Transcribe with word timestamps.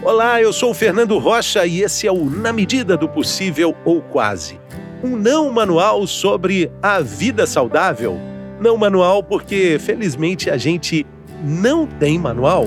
Olá, 0.00 0.40
eu 0.40 0.52
sou 0.52 0.70
o 0.70 0.74
Fernando 0.74 1.18
Rocha 1.18 1.66
e 1.66 1.82
esse 1.82 2.06
é 2.06 2.12
o 2.12 2.30
Na 2.30 2.52
Medida 2.52 2.96
do 2.96 3.08
Possível 3.08 3.76
ou 3.84 4.00
Quase. 4.00 4.60
Um 5.02 5.16
não 5.16 5.50
manual 5.50 6.06
sobre 6.06 6.70
a 6.80 7.00
vida 7.00 7.46
saudável. 7.48 8.16
Não 8.60 8.76
manual 8.76 9.24
porque, 9.24 9.76
felizmente, 9.80 10.50
a 10.50 10.56
gente 10.56 11.04
não 11.42 11.84
tem 11.84 12.16
manual. 12.16 12.66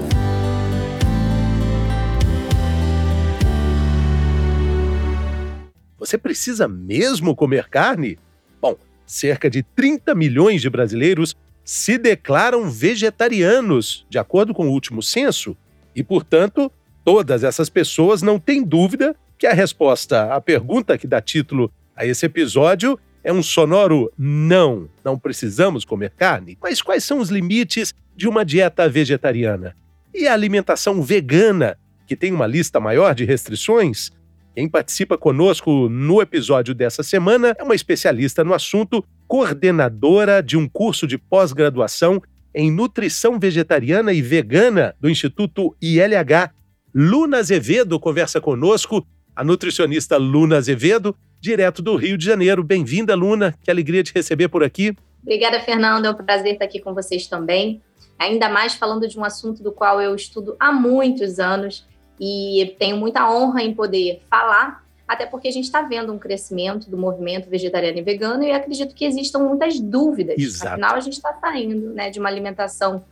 Você 5.97 6.17
precisa 6.17 6.67
mesmo 6.67 7.33
comer 7.33 7.69
carne? 7.69 8.19
Bom, 8.62 8.76
cerca 9.06 9.49
de 9.49 9.63
30 9.63 10.13
milhões 10.13 10.62
de 10.62 10.69
brasileiros 10.69 11.33
se 11.63 11.97
declaram 11.97 12.69
vegetarianos, 12.69 14.06
de 14.10 14.17
acordo 14.19 14.53
com 14.53 14.67
o 14.67 14.72
último 14.72 15.01
censo, 15.01 15.56
e, 15.96 16.03
portanto, 16.03 16.72
Todas 17.04 17.44
essas 17.44 17.70
pessoas 17.70 18.22
não 18.22 18.40
têm 18.40 18.63
dúvida 18.63 19.16
que 19.38 19.48
a 19.48 19.53
resposta 19.53 20.34
à 20.34 20.39
pergunta 20.39 20.98
que 20.98 21.08
dá 21.08 21.20
título 21.20 21.71
a 21.95 22.05
esse 22.05 22.25
episódio 22.25 22.99
é 23.23 23.34
um 23.34 23.41
sonoro 23.41 24.12
não. 24.17 24.88
Não 25.03 25.17
precisamos 25.17 25.84
comer 25.84 26.11
carne. 26.11 26.58
Mas 26.61 26.81
quais 26.81 27.03
são 27.03 27.20
os 27.20 27.30
limites 27.30 27.94
de 28.16 28.27
uma 28.27 28.45
dieta 28.45 28.88
vegetariana? 28.88 29.75
E 30.13 30.27
a 30.27 30.34
alimentação 30.34 31.02
vegana, 31.02 31.77
que 32.05 32.16
tem 32.16 32.31
uma 32.31 32.45
lista 32.45 32.80
maior 32.80 33.16
de 33.16 33.25
restrições? 33.25 34.11
Quem 34.53 34.67
participa 34.67 35.17
conosco 35.17 35.88
no 35.89 36.22
episódio 36.22 36.75
dessa 36.75 37.02
semana 37.02 37.55
é 37.58 37.63
uma 37.63 37.75
especialista 37.75 38.44
no 38.44 38.53
assunto, 38.53 39.03
coordenadora 39.27 40.44
de 40.44 40.58
um 40.58 40.67
curso 40.67 41.08
de 41.08 41.17
pós-graduação 41.17 42.22
em 42.53 42.70
nutrição 42.70 43.39
vegetariana 43.39 44.11
e 44.11 44.22
vegana 44.22 44.94
do 44.99 45.09
Instituto 45.09 45.75
ILH 45.81 46.52
Luna 46.94 47.38
Azevedo 47.38 47.98
conversa 47.98 48.41
conosco, 48.41 49.05
a 49.34 49.45
nutricionista 49.45 50.18
Luna 50.18 50.58
Azevedo, 50.58 51.16
direto 51.39 51.81
do 51.81 51.95
Rio 51.95 52.17
de 52.17 52.25
Janeiro. 52.25 52.64
Bem-vinda, 52.64 53.16
Luna. 53.16 53.56
Que 53.64 53.72
alegria 53.72 54.03
te 54.03 54.14
receber 54.14 54.50
por 54.50 54.61
aqui. 54.61 54.94
Obrigada, 55.22 55.61
Fernando. 55.61 56.06
É 56.06 56.09
um 56.09 56.14
prazer 56.14 56.53
estar 56.53 56.66
aqui 56.66 56.81
com 56.81 56.94
vocês 56.94 57.28
também. 57.28 57.81
Ainda 58.20 58.50
mais 58.50 58.75
falando 58.75 59.08
de 59.08 59.17
um 59.17 59.23
assunto 59.23 59.64
do 59.64 59.72
qual 59.72 60.02
eu 60.02 60.14
estudo 60.14 60.56
há 60.59 60.72
muitos 60.72 61.39
anos 61.39 61.88
e 62.20 62.75
tenho 62.78 62.98
muita 62.98 63.31
honra 63.31 63.64
em 63.64 63.73
poder 63.73 64.22
falar, 64.30 64.83
até 65.08 65.26
porque 65.26 65.48
a 65.48 65.52
gente 65.52 65.66
está 65.66 65.81
vendo 65.81 66.11
um 66.11 66.20
crescimento 66.20 66.89
do 66.89 66.98
movimento 66.98 67.50
vegetariano 67.50 68.00
e 68.00 68.02
vegano 68.02 68.44
e 68.44 68.52
acredito 68.52 68.94
que 68.94 69.05
existam 69.05 69.39
muitas 69.39 69.80
dúvidas. 69.80 70.36
Exato. 70.38 70.73
Afinal, 70.73 70.95
a 70.95 71.00
gente 71.00 71.14
está 71.14 71.33
saindo 71.39 71.94
né, 71.94 72.09
de 72.09 72.20
uma 72.20 72.28
alimentação 72.28 73.03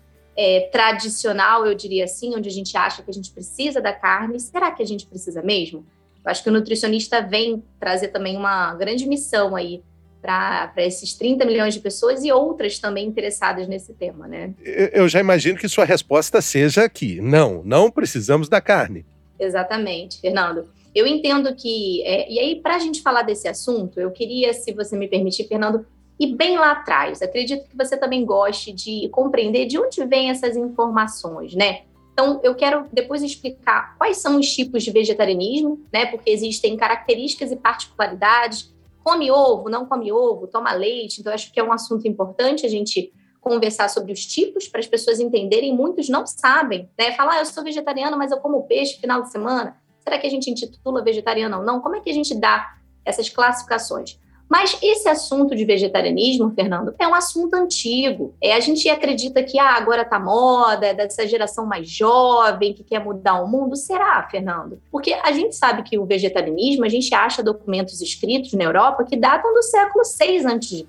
é, 0.41 0.69
tradicional, 0.71 1.65
eu 1.65 1.75
diria 1.75 2.05
assim, 2.05 2.33
onde 2.33 2.47
a 2.47 2.51
gente 2.51 2.77
acha 2.77 3.03
que 3.03 3.11
a 3.11 3.13
gente 3.13 3.29
precisa 3.29 3.81
da 3.81 3.91
carne, 3.91 4.39
será 4.39 4.71
que 4.71 4.81
a 4.81 4.85
gente 4.85 5.05
precisa 5.05 5.41
mesmo? 5.41 5.85
Eu 6.23 6.31
acho 6.31 6.41
que 6.41 6.49
o 6.49 6.53
nutricionista 6.53 7.21
vem 7.21 7.61
trazer 7.77 8.07
também 8.07 8.37
uma 8.37 8.73
grande 8.75 9.05
missão 9.05 9.53
aí 9.53 9.83
para 10.21 10.71
esses 10.77 11.13
30 11.13 11.43
milhões 11.43 11.73
de 11.73 11.81
pessoas 11.81 12.23
e 12.23 12.31
outras 12.31 12.79
também 12.79 13.05
interessadas 13.05 13.67
nesse 13.67 13.93
tema, 13.93 14.29
né? 14.29 14.53
Eu 14.63 15.09
já 15.09 15.19
imagino 15.19 15.59
que 15.59 15.67
sua 15.67 15.83
resposta 15.83 16.41
seja 16.41 16.87
que 16.87 17.19
não, 17.19 17.61
não 17.65 17.91
precisamos 17.91 18.47
da 18.47 18.61
carne. 18.61 19.05
Exatamente, 19.37 20.21
Fernando. 20.21 20.69
Eu 20.95 21.05
entendo 21.05 21.53
que, 21.53 22.01
é, 22.03 22.31
e 22.31 22.39
aí 22.39 22.61
para 22.61 22.77
a 22.77 22.79
gente 22.79 23.01
falar 23.01 23.23
desse 23.23 23.47
assunto, 23.49 23.99
eu 23.99 24.09
queria, 24.11 24.53
se 24.53 24.71
você 24.71 24.97
me 24.97 25.09
permitir, 25.09 25.49
Fernando, 25.49 25.85
e 26.19 26.35
bem 26.35 26.57
lá 26.57 26.71
atrás. 26.71 27.21
Acredito 27.21 27.67
que 27.69 27.77
você 27.77 27.95
também 27.95 28.25
goste 28.25 28.73
de 28.73 29.07
compreender 29.09 29.65
de 29.65 29.79
onde 29.79 30.03
vêm 30.05 30.29
essas 30.29 30.57
informações, 30.57 31.55
né? 31.55 31.83
Então, 32.11 32.41
eu 32.43 32.53
quero 32.53 32.85
depois 32.91 33.23
explicar 33.23 33.97
quais 33.97 34.17
são 34.17 34.37
os 34.37 34.53
tipos 34.53 34.83
de 34.83 34.91
vegetarianismo, 34.91 35.81
né? 35.93 36.05
Porque 36.07 36.29
existem 36.29 36.75
características 36.75 37.49
e 37.49 37.55
particularidades. 37.55 38.75
Come 39.01 39.31
ovo, 39.31 39.69
não 39.69 39.85
come 39.85 40.11
ovo, 40.11 40.45
toma 40.45 40.73
leite. 40.73 41.21
Então, 41.21 41.31
acho 41.31 41.53
que 41.53 41.59
é 41.59 41.63
um 41.63 41.71
assunto 41.71 42.05
importante 42.05 42.65
a 42.65 42.69
gente 42.69 43.13
conversar 43.39 43.89
sobre 43.89 44.11
os 44.11 44.25
tipos 44.25 44.67
para 44.67 44.81
as 44.81 44.87
pessoas 44.87 45.21
entenderem. 45.21 45.73
Muitos 45.73 46.09
não 46.09 46.27
sabem, 46.27 46.89
né? 46.99 47.13
Falar, 47.13 47.35
ah, 47.35 47.39
eu 47.39 47.45
sou 47.45 47.63
vegetariano, 47.63 48.17
mas 48.17 48.31
eu 48.31 48.39
como 48.39 48.63
peixe 48.63 48.99
final 48.99 49.21
de 49.21 49.31
semana. 49.31 49.77
Será 50.01 50.19
que 50.19 50.27
a 50.27 50.29
gente 50.29 50.49
intitula 50.49 51.01
vegetariano 51.01 51.59
ou 51.59 51.63
não? 51.63 51.79
Como 51.79 51.95
é 51.95 52.01
que 52.01 52.09
a 52.09 52.13
gente 52.13 52.35
dá 52.35 52.75
essas 53.05 53.29
classificações? 53.29 54.19
Mas 54.49 54.75
esse 54.81 55.07
assunto 55.07 55.55
de 55.55 55.63
vegetarianismo, 55.63 56.51
Fernando, 56.55 56.95
é 56.97 57.07
um 57.07 57.13
assunto 57.13 57.53
antigo. 57.53 58.33
É, 58.41 58.53
a 58.53 58.59
gente 58.59 58.89
acredita 58.89 59.43
que 59.43 59.59
ah, 59.59 59.75
agora 59.75 60.03
tá 60.03 60.19
moda, 60.19 60.87
é 60.87 60.93
dessa 60.93 61.27
geração 61.27 61.67
mais 61.67 61.87
jovem 61.87 62.73
que 62.73 62.83
quer 62.83 63.03
mudar 63.03 63.41
o 63.43 63.47
mundo. 63.47 63.75
Será, 63.75 64.27
Fernando? 64.29 64.81
Porque 64.91 65.13
a 65.13 65.31
gente 65.31 65.55
sabe 65.55 65.83
que 65.83 65.99
o 65.99 66.05
vegetarianismo, 66.05 66.83
a 66.83 66.89
gente 66.89 67.13
acha 67.13 67.43
documentos 67.43 68.01
escritos 68.01 68.53
na 68.53 68.63
Europa 68.63 69.03
que 69.03 69.15
datam 69.15 69.53
do 69.53 69.61
século 69.61 70.03
6 70.03 70.45
a.C. 70.47 70.87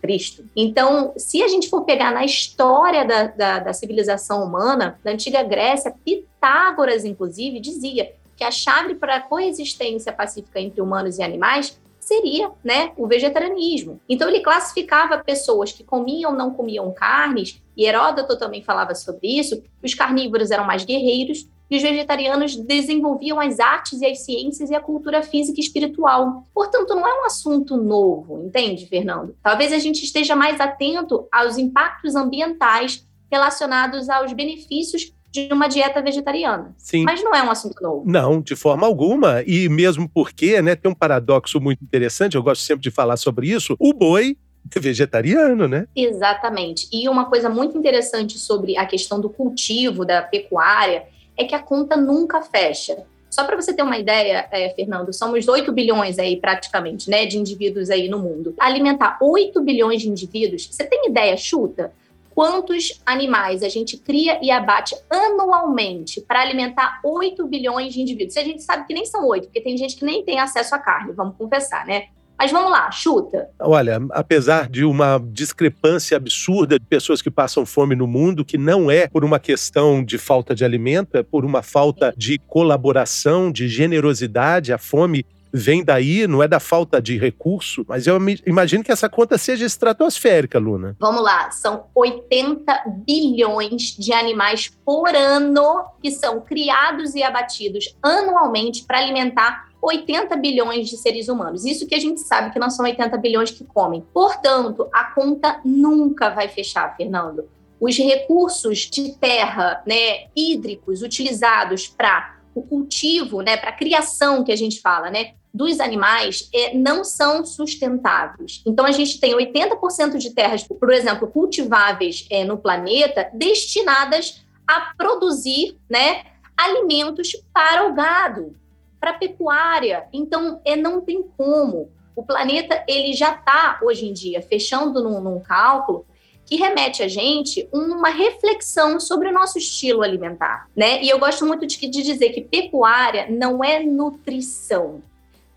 Então, 0.56 1.12
se 1.19 1.43
a 1.43 1.49
gente 1.49 1.69
for 1.69 1.84
pegar 1.84 2.12
na 2.12 2.25
história 2.25 3.04
da, 3.04 3.26
da, 3.26 3.59
da 3.59 3.72
civilização 3.75 4.43
humana, 4.43 4.99
da 5.04 5.10
antiga 5.10 5.43
Grécia, 5.43 5.94
Pitágoras, 6.03 7.04
inclusive, 7.04 7.60
dizia 7.60 8.12
que 8.37 8.44
a 8.44 8.50
chave 8.50 8.94
para 8.94 9.16
a 9.16 9.20
coexistência 9.20 10.10
pacífica 10.12 10.59
entre 10.59 10.81
humanos 10.81 11.19
e 11.19 11.22
animais 11.22 11.78
seria 12.10 12.50
né, 12.65 12.91
o 12.97 13.06
vegetarianismo. 13.06 14.00
Então 14.09 14.28
ele 14.28 14.41
classificava 14.41 15.22
pessoas 15.22 15.71
que 15.71 15.84
comiam 15.84 16.32
ou 16.32 16.37
não 16.37 16.53
comiam 16.53 16.93
carnes, 16.93 17.62
e 17.76 17.84
Heródoto 17.84 18.37
também 18.37 18.65
falava 18.65 18.97
sobre 18.97 19.28
isso, 19.38 19.62
os 19.81 19.94
carnívoros 19.94 20.50
eram 20.50 20.65
mais 20.65 20.84
guerreiros 20.84 21.49
e 21.70 21.76
os 21.76 21.82
vegetarianos 21.82 22.56
desenvolviam 22.56 23.38
as 23.38 23.60
artes 23.60 24.00
e 24.00 24.06
as 24.06 24.25
ciências 24.25 24.70
e 24.70 24.75
a 24.75 24.81
cultura 24.81 25.22
física 25.22 25.60
e 25.60 25.62
espiritual. 25.62 26.43
Portanto, 26.53 26.97
não 26.97 27.06
é 27.06 27.22
um 27.22 27.26
assunto 27.26 27.76
novo, 27.76 28.43
entende, 28.44 28.87
Fernando? 28.87 29.37
Talvez 29.41 29.72
a 29.72 29.78
gente 29.78 30.03
esteja 30.03 30.34
mais 30.34 30.60
atento 30.60 31.28
aos 31.31 31.59
impactos 31.59 32.16
ambientais 32.16 33.06
relacionados 33.31 34.10
aos 34.10 34.32
benefícios 34.32 35.15
de 35.30 35.48
uma 35.52 35.68
dieta 35.68 36.02
vegetariana. 36.02 36.74
Sim. 36.76 37.04
Mas 37.04 37.22
não 37.22 37.34
é 37.34 37.42
um 37.42 37.50
assunto 37.50 37.80
novo. 37.82 38.02
Não, 38.06 38.41
de 38.41 38.56
forma 38.56 38.86
alguma. 38.86 39.42
E 39.46 39.68
mesmo 39.68 40.08
porque, 40.08 40.60
né, 40.60 40.74
tem 40.74 40.91
um 40.91 40.94
paradoxo 40.94 41.60
muito 41.60 41.82
interessante, 41.84 42.36
eu 42.36 42.42
gosto 42.42 42.62
sempre 42.62 42.82
de 42.82 42.91
falar 42.91 43.16
sobre 43.16 43.48
isso, 43.48 43.76
o 43.78 43.92
boi 43.92 44.36
é 44.74 44.80
vegetariano, 44.80 45.66
né? 45.66 45.86
Exatamente. 45.94 46.88
E 46.92 47.08
uma 47.08 47.26
coisa 47.26 47.48
muito 47.48 47.78
interessante 47.78 48.38
sobre 48.38 48.76
a 48.76 48.84
questão 48.86 49.20
do 49.20 49.30
cultivo, 49.30 50.04
da 50.04 50.22
pecuária, 50.22 51.04
é 51.36 51.44
que 51.44 51.54
a 51.54 51.58
conta 51.58 51.96
nunca 51.96 52.42
fecha. 52.42 53.04
Só 53.30 53.44
para 53.44 53.54
você 53.54 53.72
ter 53.72 53.82
uma 53.82 53.96
ideia, 53.96 54.48
é, 54.50 54.70
Fernando, 54.70 55.12
somos 55.12 55.46
8 55.46 55.70
bilhões 55.72 56.19
aí 56.19 56.36
praticamente, 56.36 57.08
né, 57.08 57.24
de 57.26 57.38
indivíduos 57.38 57.88
aí 57.88 58.08
no 58.08 58.19
mundo. 58.19 58.52
Alimentar 58.58 59.19
8 59.22 59.62
bilhões 59.62 60.02
de 60.02 60.08
indivíduos, 60.08 60.69
você 60.70 60.84
tem 60.84 61.08
ideia, 61.08 61.36
chuta? 61.36 61.92
Quantos 62.40 62.98
animais 63.04 63.62
a 63.62 63.68
gente 63.68 63.98
cria 63.98 64.42
e 64.42 64.50
abate 64.50 64.96
anualmente 65.10 66.22
para 66.22 66.40
alimentar 66.40 66.98
8 67.04 67.46
bilhões 67.46 67.92
de 67.92 68.00
indivíduos. 68.00 68.32
Se 68.32 68.38
a 68.38 68.44
gente 68.44 68.62
sabe 68.62 68.86
que 68.86 68.94
nem 68.94 69.04
são 69.04 69.28
8, 69.28 69.44
porque 69.44 69.60
tem 69.60 69.76
gente 69.76 69.94
que 69.94 70.06
nem 70.06 70.24
tem 70.24 70.40
acesso 70.40 70.74
à 70.74 70.78
carne, 70.78 71.12
vamos 71.12 71.36
confessar, 71.36 71.84
né? 71.84 72.04
Mas 72.38 72.50
vamos 72.50 72.70
lá, 72.70 72.90
chuta. 72.90 73.50
Olha, 73.60 74.00
apesar 74.12 74.70
de 74.70 74.86
uma 74.86 75.22
discrepância 75.22 76.16
absurda 76.16 76.78
de 76.78 76.86
pessoas 76.86 77.20
que 77.20 77.30
passam 77.30 77.66
fome 77.66 77.94
no 77.94 78.06
mundo, 78.06 78.42
que 78.42 78.56
não 78.56 78.90
é 78.90 79.06
por 79.06 79.22
uma 79.22 79.38
questão 79.38 80.02
de 80.02 80.16
falta 80.16 80.54
de 80.54 80.64
alimento, 80.64 81.18
é 81.18 81.22
por 81.22 81.44
uma 81.44 81.62
falta 81.62 82.14
de 82.16 82.38
colaboração, 82.38 83.52
de 83.52 83.68
generosidade, 83.68 84.72
a 84.72 84.78
fome 84.78 85.26
vem 85.53 85.84
daí, 85.84 86.27
não 86.27 86.43
é 86.43 86.49
da 86.49 86.61
falta 86.61 87.00
de 87.00 87.19
recurso, 87.19 87.84
mas 87.88 88.06
eu 88.06 88.19
imagino 88.47 88.84
que 88.84 88.93
essa 88.93 89.09
conta 89.09 89.37
seja 89.37 89.65
estratosférica, 89.65 90.59
Luna. 90.59 90.97
Vamos 90.99 91.22
lá, 91.22 91.50
são 91.50 91.87
80 91.94 92.84
bilhões 93.06 93.97
de 93.97 94.12
animais 94.12 94.71
por 94.84 95.15
ano 95.15 95.84
que 96.03 96.11
são 96.11 96.41
criados 96.41 97.15
e 97.15 97.22
abatidos 97.22 97.97
anualmente 98.03 98.85
para 98.85 98.99
alimentar 98.99 99.70
80 99.82 100.37
bilhões 100.37 100.88
de 100.88 100.97
seres 100.97 101.29
humanos. 101.29 101.64
Isso 101.64 101.87
que 101.87 101.94
a 101.94 101.99
gente 101.99 102.20
sabe 102.20 102.53
que 102.53 102.58
não 102.58 102.70
são 102.70 102.85
80 102.85 103.17
bilhões 103.17 103.50
que 103.50 103.64
comem. 103.64 104.05
Portanto, 104.12 104.88
a 104.93 105.05
conta 105.05 105.61
nunca 105.64 106.31
vai 106.31 106.49
fechar, 106.49 106.94
Fernando. 106.96 107.49
Os 107.81 107.96
recursos 107.96 108.81
de 108.81 109.12
terra, 109.17 109.82
né, 109.87 110.26
hídricos 110.37 111.00
utilizados 111.00 111.88
para 111.88 112.37
o 112.55 112.62
cultivo, 112.62 113.41
né, 113.41 113.56
para 113.56 113.70
a 113.70 113.76
criação 113.76 114.44
que 114.44 114.53
a 114.53 114.56
gente 114.56 114.81
fala, 114.81 115.11
né, 115.11 115.32
dos 115.52 115.81
animais 115.81 116.49
é, 116.55 116.75
não 116.75 117.05
são 117.05 117.44
sustentáveis. 117.44 118.62
Então, 118.67 118.85
a 118.85 118.93
gente 118.93 119.19
tem 119.20 119.37
80% 119.37 120.17
de 120.17 120.31
terras, 120.31 120.62
por 120.62 120.93
exemplo, 120.93 121.29
cultiváveis 121.29 122.26
é, 122.31 122.44
no 122.44 122.56
planeta, 122.56 123.29
destinadas 123.35 124.44
a 124.67 124.93
produzir 124.97 125.76
né, 125.88 126.23
alimentos 126.56 127.37
para 127.52 127.88
o 127.88 127.93
gado, 127.93 128.56
para 129.00 129.11
a 129.11 129.14
pecuária. 129.14 130.05
Então, 130.12 130.61
é, 130.64 130.76
não 130.76 131.00
tem 131.00 131.23
como. 131.37 131.91
O 132.14 132.23
planeta 132.23 132.85
ele 132.87 133.12
já 133.12 133.35
está, 133.35 133.81
hoje 133.82 134.06
em 134.06 134.12
dia, 134.12 134.43
fechando 134.43 135.03
num, 135.03 135.20
num 135.20 135.41
cálculo 135.41 136.06
que 136.44 136.56
remete 136.56 137.00
a 137.00 137.06
gente 137.06 137.69
uma 137.73 138.08
reflexão 138.08 138.99
sobre 138.99 139.29
o 139.29 139.32
nosso 139.32 139.56
estilo 139.56 140.03
alimentar, 140.03 140.69
né? 140.75 141.00
E 141.00 141.08
eu 141.08 141.17
gosto 141.17 141.46
muito 141.46 141.64
de, 141.64 141.76
de 141.76 142.03
dizer 142.03 142.31
que 142.31 142.41
pecuária 142.41 143.29
não 143.31 143.62
é 143.62 143.79
nutrição. 143.79 145.00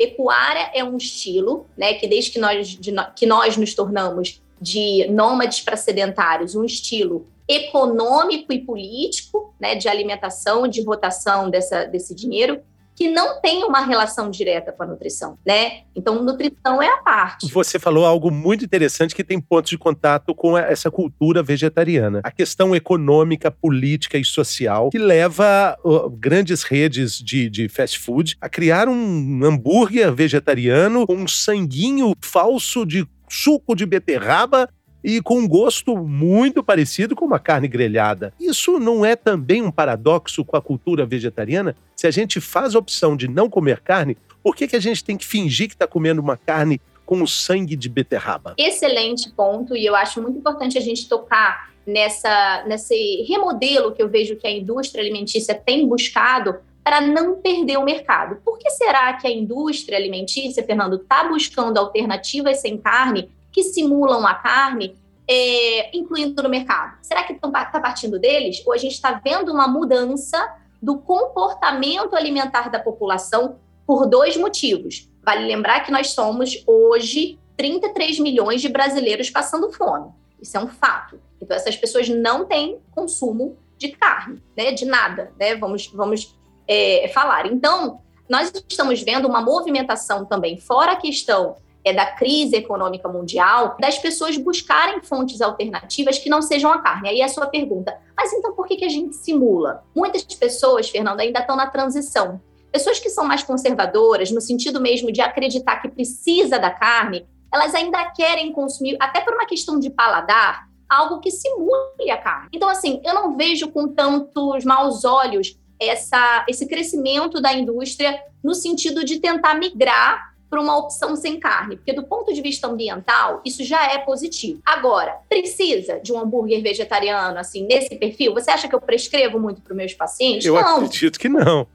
Pecuária 0.08 0.70
é 0.74 0.84
um 0.84 0.98
estilo, 0.98 1.66
né? 1.78 1.94
Que 1.94 2.08
desde 2.08 2.32
que 2.32 2.40
nós, 2.40 2.68
de, 2.68 2.94
que 3.16 3.26
nós 3.26 3.56
nos 3.56 3.74
tornamos 3.74 4.42
de 4.60 5.08
nômades 5.10 5.62
para 5.62 5.78
sedentários, 5.78 6.56
um 6.56 6.64
estilo 6.64 7.28
econômico 7.48 8.52
e 8.52 8.60
político, 8.60 9.54
né, 9.60 9.76
de 9.76 9.90
alimentação, 9.90 10.68
de 10.68 10.82
rotação 10.82 11.50
dessa, 11.50 11.84
desse 11.86 12.16
dinheiro, 12.16 12.62
que 12.96 13.10
não 13.10 13.42
tem 13.42 13.64
uma 13.64 13.82
relação 13.86 14.30
direta 14.30 14.72
com 14.72 14.84
a 14.84 14.86
nutrição, 14.86 15.38
né? 15.46 15.84
Então, 15.96 16.24
nutrição 16.24 16.82
é 16.82 16.88
a 16.88 16.98
parte. 16.98 17.52
Você 17.52 17.80
falou 17.80 18.06
algo 18.06 18.32
muito 18.32 18.64
interessante 18.64 19.16
que 19.16 19.24
tem 19.24 19.40
pontos 19.40 19.70
de 19.70 19.78
contato 19.78 20.34
com 20.36 20.58
essa 20.58 20.90
cultura 20.92 21.42
vegetariana. 21.42 22.22
A 22.24 22.32
questão 22.32 22.76
econômica, 22.76 23.52
política 23.52 24.18
e 24.18 24.26
social 24.26 24.90
que 24.90 24.98
leva 24.98 25.78
grandes 26.20 26.64
redes 26.64 27.18
de, 27.18 27.50
de 27.50 27.70
fast 27.70 28.00
food 28.00 28.38
a 28.40 28.50
criar 28.50 28.88
um 28.88 29.44
hambúrguer 29.44 30.14
vegetariano 30.14 31.06
com 31.06 31.16
um 31.16 31.28
sanguinho 31.28 32.14
falso 32.22 32.86
de 32.86 33.08
suco 33.30 33.76
de 33.76 33.86
beterraba 33.86 34.70
e 35.04 35.22
com 35.22 35.40
um 35.40 35.48
gosto 35.48 35.98
muito 35.98 36.64
parecido 36.64 37.16
com 37.16 37.26
uma 37.26 37.40
carne 37.40 37.68
grelhada. 37.68 38.34
Isso 38.40 38.80
não 38.80 39.04
é 39.04 39.16
também 39.16 39.62
um 39.62 39.72
paradoxo 39.72 40.46
com 40.46 40.56
a 40.56 40.62
cultura 40.62 41.06
vegetariana? 41.06 41.76
Se 41.96 42.08
a 42.08 42.12
gente 42.12 42.40
faz 42.40 42.76
a 42.76 42.80
opção 42.80 43.18
de 43.18 43.28
não 43.28 43.50
comer 43.50 43.82
carne, 43.82 44.18
por 44.42 44.56
que, 44.56 44.68
que 44.68 44.76
a 44.76 44.80
gente 44.80 45.04
tem 45.04 45.18
que 45.18 45.26
fingir 45.26 45.68
que 45.68 45.76
está 45.76 45.88
comendo 45.88 46.22
uma 46.22 46.38
carne 46.38 46.80
com 47.06 47.22
o 47.22 47.28
sangue 47.28 47.76
de 47.76 47.90
beterraba? 47.90 48.56
Excelente 48.58 49.32
ponto, 49.32 49.76
e 49.76 49.86
eu 49.86 49.96
acho 49.96 50.22
muito 50.22 50.38
importante 50.38 50.78
a 50.78 50.82
gente 50.82 51.08
tocar 51.08 51.72
nessa, 51.86 52.64
nesse 52.66 53.24
remodelo 53.28 53.94
que 53.94 54.02
eu 54.02 54.10
vejo 54.10 54.38
que 54.38 54.48
a 54.48 54.52
indústria 54.52 55.02
alimentícia 55.02 55.54
tem 55.54 55.88
buscado 55.88 56.56
para 56.84 57.00
não 57.00 57.36
perder 57.36 57.78
o 57.78 57.86
mercado. 57.86 58.38
Por 58.44 58.58
que 58.58 58.70
será 58.70 59.14
que 59.14 59.26
a 59.26 59.32
indústria 59.32 59.98
alimentícia, 59.98 60.64
Fernando, 60.64 60.98
está 60.98 61.28
buscando 61.28 61.78
alternativas 61.78 62.60
sem 62.60 62.78
carne 62.78 63.30
que 63.54 63.64
simulam 63.64 64.26
a 64.26 64.34
carne, 64.34 64.98
é, 65.30 65.96
incluindo 65.96 66.42
no 66.42 66.50
mercado? 66.50 66.98
Será 67.04 67.24
que 67.24 67.34
está 67.34 67.80
partindo 67.80 68.20
deles? 68.20 68.62
Ou 68.66 68.74
a 68.74 68.78
gente 68.78 68.94
está 68.94 69.14
vendo 69.24 69.54
uma 69.54 69.68
mudança 69.68 70.54
do 70.82 70.98
comportamento 70.98 72.16
alimentar 72.16 72.70
da 72.70 72.80
população 72.80 73.60
por 73.86 74.08
dois 74.08 74.36
motivos? 74.36 75.08
Vale 75.24 75.46
lembrar 75.46 75.82
que 75.82 75.92
nós 75.92 76.10
somos 76.10 76.64
hoje 76.68 77.40
33 77.56 78.20
milhões 78.20 78.62
de 78.62 78.68
brasileiros 78.68 79.30
passando 79.30 79.72
fome. 79.72 80.12
Isso 80.42 80.58
é 80.58 80.60
um 80.60 80.68
fato. 80.68 81.22
Então, 81.40 81.56
essas 81.56 81.78
pessoas 81.78 82.10
não 82.10 82.46
têm 82.46 82.80
consumo 82.92 83.58
de 83.78 83.90
carne, 83.90 84.42
né? 84.58 84.72
De 84.72 84.86
nada, 84.86 85.32
né? 85.40 85.56
Vamos, 85.56 85.88
vamos 85.88 86.36
é, 86.68 87.10
falar. 87.14 87.46
Então, 87.46 88.02
nós 88.28 88.52
estamos 88.68 89.02
vendo 89.02 89.28
uma 89.28 89.42
movimentação 89.42 90.26
também, 90.26 90.58
fora 90.58 90.94
a 90.94 90.96
questão 90.96 91.58
é, 91.84 91.94
da 91.94 92.06
crise 92.06 92.56
econômica 92.56 93.08
mundial, 93.10 93.76
das 93.80 93.98
pessoas 93.98 94.38
buscarem 94.38 95.02
fontes 95.02 95.42
alternativas 95.42 96.18
que 96.18 96.30
não 96.30 96.42
sejam 96.42 96.72
a 96.72 96.80
carne. 96.80 97.10
Aí 97.10 97.22
é 97.22 97.26
a 97.26 97.30
sua 97.30 97.48
pergunta, 97.48 97.98
mas 98.16 98.32
então 98.34 98.54
por 98.54 98.68
que, 98.68 98.78
que 98.78 98.86
a 98.86 98.90
gente 98.90 99.16
simula? 99.16 99.84
Muitas 99.96 100.24
pessoas, 100.24 100.90
Fernando, 100.90 101.20
ainda 101.20 101.40
estão 101.40 101.56
na 101.56 101.68
transição. 101.68 102.42
Pessoas 102.72 103.00
que 103.00 103.10
são 103.10 103.26
mais 103.26 103.44
conservadoras, 103.44 104.32
no 104.32 104.42
sentido 104.42 104.82
mesmo 104.82 105.12
de 105.12 105.22
acreditar 105.22 105.78
que 105.78 105.90
precisa 105.90 106.58
da 106.58 106.72
carne, 106.72 107.28
elas 107.54 107.76
ainda 107.76 108.04
querem 108.12 108.52
consumir, 108.52 108.98
até 109.00 109.22
por 109.22 109.36
uma 109.36 109.46
questão 109.46 109.80
de 109.80 109.90
paladar, 109.92 110.68
algo 110.90 111.20
que 111.20 111.30
simule 111.30 112.10
a 112.10 112.18
carne. 112.18 112.50
Então, 112.52 112.68
assim, 112.68 113.00
eu 113.04 113.14
não 113.14 113.38
vejo 113.38 113.70
com 113.70 113.88
tantos 113.88 114.66
maus 114.66 115.06
olhos 115.06 115.56
essa, 115.80 116.46
esse 116.48 116.68
crescimento 116.68 117.42
da 117.42 117.54
indústria 117.54 118.20
no 118.44 118.56
sentido 118.56 119.04
de 119.04 119.20
tentar 119.20 119.56
migrar 119.56 120.33
para 120.54 120.62
uma 120.62 120.78
opção 120.78 121.16
sem 121.16 121.40
carne, 121.40 121.78
porque 121.78 121.94
do 121.94 122.04
ponto 122.04 122.32
de 122.32 122.40
vista 122.40 122.68
ambiental, 122.68 123.42
isso 123.44 123.64
já 123.64 123.92
é 123.92 123.98
positivo. 123.98 124.62
Agora, 124.64 125.18
precisa 125.28 126.00
de 126.00 126.14
um 126.14 126.20
hambúrguer 126.20 126.62
vegetariano, 126.62 127.40
assim, 127.40 127.66
nesse 127.66 127.96
perfil? 127.96 128.36
Você 128.36 128.52
acha 128.52 128.68
que 128.68 128.76
eu 128.76 128.80
prescrevo 128.80 129.40
muito 129.40 129.64
para 129.64 129.72
os 129.72 129.78
meus 129.78 129.96
pacientes? 129.96 130.46
Eu 130.46 130.54
não. 130.54 130.76
acredito 130.76 131.18
que 131.18 131.28
não. 131.28 131.66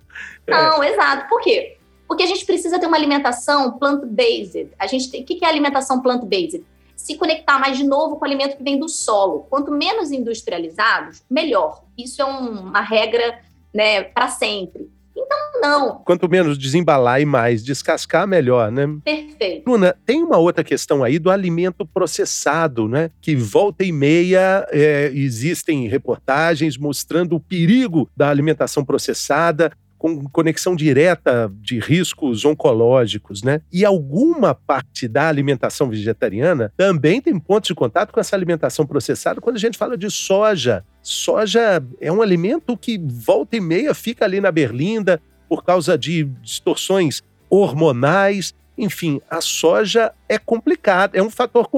Não, 0.46 0.80
é. 0.80 0.92
exato. 0.92 1.28
Por 1.28 1.40
quê? 1.40 1.76
Porque 2.06 2.22
a 2.22 2.26
gente 2.26 2.46
precisa 2.46 2.78
ter 2.78 2.86
uma 2.86 2.96
alimentação 2.96 3.76
plant-based. 3.76 4.70
A 4.78 4.86
gente 4.86 5.10
tem, 5.10 5.22
o 5.22 5.26
que 5.26 5.44
é 5.44 5.48
alimentação 5.48 6.00
plant-based? 6.00 6.64
Se 6.94 7.16
conectar 7.16 7.58
mais 7.58 7.76
de 7.76 7.82
novo 7.82 8.14
com 8.14 8.24
o 8.24 8.28
alimento 8.28 8.56
que 8.56 8.62
vem 8.62 8.78
do 8.78 8.88
solo. 8.88 9.44
Quanto 9.50 9.72
menos 9.72 10.12
industrializados, 10.12 11.24
melhor. 11.28 11.82
Isso 11.98 12.22
é 12.22 12.24
um, 12.24 12.68
uma 12.68 12.80
regra, 12.80 13.40
né, 13.74 14.04
para 14.04 14.28
sempre. 14.28 14.88
Então, 15.18 15.60
não. 15.60 15.96
Quanto 16.04 16.28
menos 16.28 16.56
desembalar 16.56 17.20
e 17.20 17.24
mais 17.24 17.64
descascar, 17.64 18.26
melhor, 18.26 18.70
né? 18.70 18.86
Perfeito. 19.04 19.68
Luna, 19.68 19.94
tem 20.06 20.22
uma 20.22 20.36
outra 20.36 20.62
questão 20.62 21.02
aí 21.02 21.18
do 21.18 21.30
alimento 21.30 21.84
processado, 21.84 22.88
né? 22.88 23.10
Que 23.20 23.34
volta 23.34 23.84
e 23.84 23.90
meia 23.90 24.66
é, 24.70 25.10
existem 25.12 25.88
reportagens 25.88 26.76
mostrando 26.76 27.34
o 27.34 27.40
perigo 27.40 28.08
da 28.16 28.28
alimentação 28.30 28.84
processada 28.84 29.72
com 29.98 30.24
conexão 30.28 30.76
direta 30.76 31.52
de 31.60 31.78
riscos 31.78 32.44
oncológicos, 32.44 33.42
né? 33.42 33.60
E 33.72 33.84
alguma 33.84 34.54
parte 34.54 35.08
da 35.08 35.28
alimentação 35.28 35.90
vegetariana 35.90 36.72
também 36.76 37.20
tem 37.20 37.38
pontos 37.38 37.68
de 37.68 37.74
contato 37.74 38.12
com 38.12 38.20
essa 38.20 38.36
alimentação 38.36 38.86
processada 38.86 39.40
quando 39.40 39.56
a 39.56 39.60
gente 39.60 39.76
fala 39.76 39.96
de 39.96 40.10
soja. 40.10 40.84
Soja 41.02 41.82
é 42.00 42.12
um 42.12 42.22
alimento 42.22 42.76
que 42.76 42.98
volta 42.98 43.56
e 43.56 43.60
meia 43.60 43.92
fica 43.92 44.24
ali 44.24 44.40
na 44.40 44.52
berlinda 44.52 45.20
por 45.48 45.64
causa 45.64 45.98
de 45.98 46.24
distorções 46.42 47.22
hormonais 47.50 48.54
enfim, 48.78 49.20
a 49.28 49.40
soja 49.40 50.14
é 50.28 50.38
complicada, 50.38 51.18
é 51.18 51.22
um 51.22 51.28
fator 51.28 51.68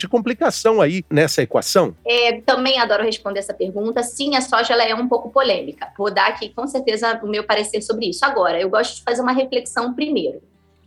de 0.00 0.08
complicação 0.08 0.80
aí 0.80 1.04
nessa 1.10 1.42
equação? 1.42 1.94
É, 2.04 2.40
também 2.40 2.78
adoro 2.78 3.04
responder 3.04 3.38
essa 3.38 3.54
pergunta. 3.54 4.02
Sim, 4.02 4.36
a 4.36 4.40
soja 4.40 4.72
ela 4.72 4.84
é 4.84 4.94
um 4.94 5.08
pouco 5.08 5.30
polêmica. 5.30 5.88
Vou 5.96 6.12
dar 6.12 6.28
aqui 6.28 6.48
com 6.48 6.66
certeza 6.66 7.20
o 7.22 7.28
meu 7.28 7.44
parecer 7.44 7.82
sobre 7.82 8.06
isso. 8.06 8.24
Agora, 8.24 8.60
eu 8.60 8.68
gosto 8.68 8.96
de 8.96 9.02
fazer 9.02 9.22
uma 9.22 9.32
reflexão 9.32 9.94
primeiro. 9.94 10.42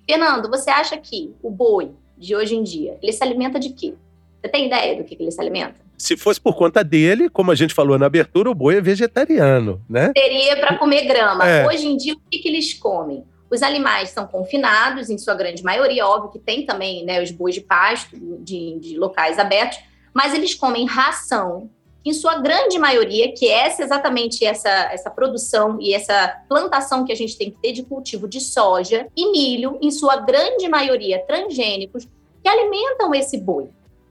Fernando, 0.10 0.50
você 0.50 0.70
acha 0.70 0.98
que 0.98 1.34
o 1.42 1.50
boi 1.50 1.92
de 2.18 2.36
hoje 2.36 2.56
em 2.56 2.64
dia, 2.64 2.98
ele 3.02 3.14
se 3.14 3.24
alimenta 3.24 3.60
de 3.60 3.70
quê? 3.70 3.94
Você 4.42 4.50
tem 4.50 4.68
ideia 4.68 4.98
do 4.98 5.04
que 5.04 5.16
ele 5.20 5.32
se 5.32 5.40
alimenta? 5.40 5.76
Se 5.98 6.18
fosse 6.18 6.42
por 6.42 6.56
conta 6.56 6.84
dele, 6.84 7.30
como 7.30 7.52
a 7.52 7.56
gente 7.56 7.74
falou 7.74 7.98
na 7.98 8.08
abertura, 8.08 8.50
o 8.50 8.56
boi 8.56 8.78
é 8.78 8.82
vegetariano, 8.82 9.82
né? 9.90 10.12
Seria 10.18 10.58
para 10.58 10.78
comer 10.78 11.06
grama. 11.06 11.48
É. 11.48 11.66
Hoje 11.66 11.88
em 11.88 11.96
dia, 11.96 12.14
o 12.14 12.20
que, 12.30 12.40
que 12.40 12.50
eles 12.50 12.74
comem? 12.74 13.24
Os 13.54 13.62
animais 13.62 14.10
são 14.10 14.26
confinados, 14.26 15.12
em 15.12 15.18
sua 15.20 15.36
grande 15.36 15.64
maioria, 15.64 16.08
óbvio 16.08 16.32
que 16.32 16.40
tem 16.40 16.66
também 16.66 17.06
né, 17.06 17.22
os 17.22 17.30
bois 17.30 17.54
de 17.54 17.62
pasto, 17.62 18.18
de, 18.40 18.80
de 18.80 18.98
locais 18.98 19.38
abertos, 19.38 19.78
mas 20.12 20.34
eles 20.34 20.56
comem 20.56 20.88
ração, 20.88 21.70
em 22.04 22.12
sua 22.14 22.40
grande 22.40 22.80
maioria, 22.80 23.32
que 23.32 23.48
é 23.48 23.68
exatamente 23.68 24.44
essa, 24.44 24.70
essa 24.92 25.12
produção 25.12 25.78
e 25.80 25.94
essa 25.94 26.36
plantação 26.50 27.06
que 27.06 27.12
a 27.12 27.16
gente 27.16 27.38
tem 27.38 27.52
que 27.52 27.58
ter 27.58 27.74
de 27.74 27.84
cultivo 27.84 28.28
de 28.28 28.42
soja 28.42 29.08
e 29.16 29.32
milho, 29.32 29.78
em 29.80 29.92
sua 29.92 30.16
grande 30.16 30.68
maioria 30.68 31.24
transgênicos, 31.28 32.08
que 32.42 32.50
alimentam 32.50 33.14
esse 33.14 33.38
boi. 33.38 33.70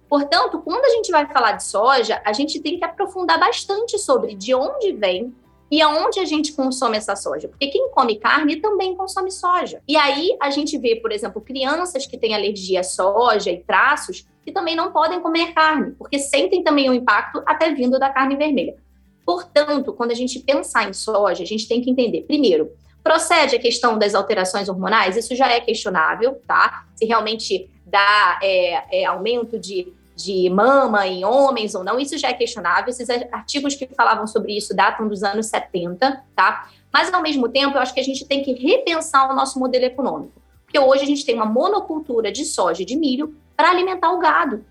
Portanto, 0.09 0.62
quando 0.64 0.85
a 0.85 0.90
gente 0.90 1.11
vai 1.11 1.26
falar 1.26 1.52
de 1.52 1.64
soja, 1.64 2.23
a 2.25 2.33
gente 2.33 2.61
tem 2.61 2.78
que 2.78 2.85
aprofundar 2.85 3.40
bastante 3.40 3.99
sobre 3.99 4.37
de 4.37 4.55
onde 4.55 4.93
vem, 4.93 5.35
e 5.73 5.81
aonde 5.81 6.21
a 6.21 6.26
gente 6.26 6.52
consome 6.52 6.99
essa 6.99 7.17
soja? 7.17 7.49
Porque 7.49 7.69
quem 7.69 7.91
come 7.93 8.17
carne 8.17 8.57
também 8.57 8.95
consome 8.95 9.31
soja. 9.31 9.81
E 9.88 9.97
aí 9.97 10.37
a 10.38 10.50
gente 10.50 10.76
vê, 10.76 10.97
por 10.97 11.11
exemplo, 11.11 11.41
crianças 11.41 12.07
que 12.07 12.19
têm 12.19 12.35
alergia 12.35 12.81
à 12.81 12.85
soja 12.85 13.50
e 13.50 13.64
traços 13.64 14.26
que 14.45 14.52
também 14.52 14.76
não 14.76 14.93
podem 14.93 15.23
comer 15.23 15.55
carne, 15.55 15.93
porque 15.93 16.19
sentem 16.19 16.62
também 16.62 16.91
o 16.91 16.95
impacto 16.95 17.43
até 17.47 17.73
vindo 17.73 17.99
da 17.99 18.11
carne 18.11 18.37
vermelha. 18.37 18.76
Portanto, 19.25 19.95
quando 19.95 20.11
a 20.11 20.14
gente 20.14 20.41
pensar 20.41 20.87
em 20.87 20.93
soja, 20.93 21.43
a 21.43 21.47
gente 21.47 21.67
tem 21.67 21.81
que 21.81 21.88
entender, 21.88 22.23
primeiro, 22.23 22.73
procede 23.02 23.57
a 23.57 23.59
questão 23.59 23.99
das 23.99 24.14
alterações 24.14 24.69
hormonais, 24.69 25.17
isso 25.17 25.35
já 25.35 25.50
é 25.50 25.59
questionável, 25.61 26.38
tá? 26.47 26.85
Se 26.95 27.07
realmente 27.07 27.71
dá 27.87 28.38
é, 28.43 29.00
é, 29.00 29.05
aumento 29.07 29.59
de 29.59 29.91
de 30.23 30.49
mama 30.50 31.07
em 31.07 31.25
homens 31.25 31.75
ou 31.75 31.83
não, 31.83 31.99
isso 31.99 32.17
já 32.17 32.29
é 32.29 32.35
questionável. 32.35 32.91
Esses 32.91 33.09
artigos 33.11 33.75
que 33.75 33.87
falavam 33.87 34.26
sobre 34.26 34.57
isso 34.57 34.75
datam 34.75 35.09
dos 35.09 35.23
anos 35.23 35.47
70, 35.47 36.25
tá? 36.35 36.69
Mas, 36.93 37.12
ao 37.12 37.23
mesmo 37.23 37.49
tempo, 37.49 37.76
eu 37.76 37.81
acho 37.81 37.95
que 37.95 38.00
a 38.00 38.05
gente 38.05 38.25
tem 38.25 38.43
que 38.43 38.52
repensar 38.52 39.31
o 39.31 39.35
nosso 39.35 39.59
modelo 39.59 39.85
econômico. 39.85 40.41
Porque 40.64 40.79
hoje 40.79 41.02
a 41.02 41.07
gente 41.07 41.25
tem 41.25 41.35
uma 41.35 41.45
monocultura 41.45 42.31
de 42.31 42.45
soja 42.45 42.83
e 42.83 42.87
de 42.87 42.97
milho 42.97 43.35
para 43.57 43.71
alimentar 43.71 44.12
o 44.12 44.19
gado. 44.19 44.64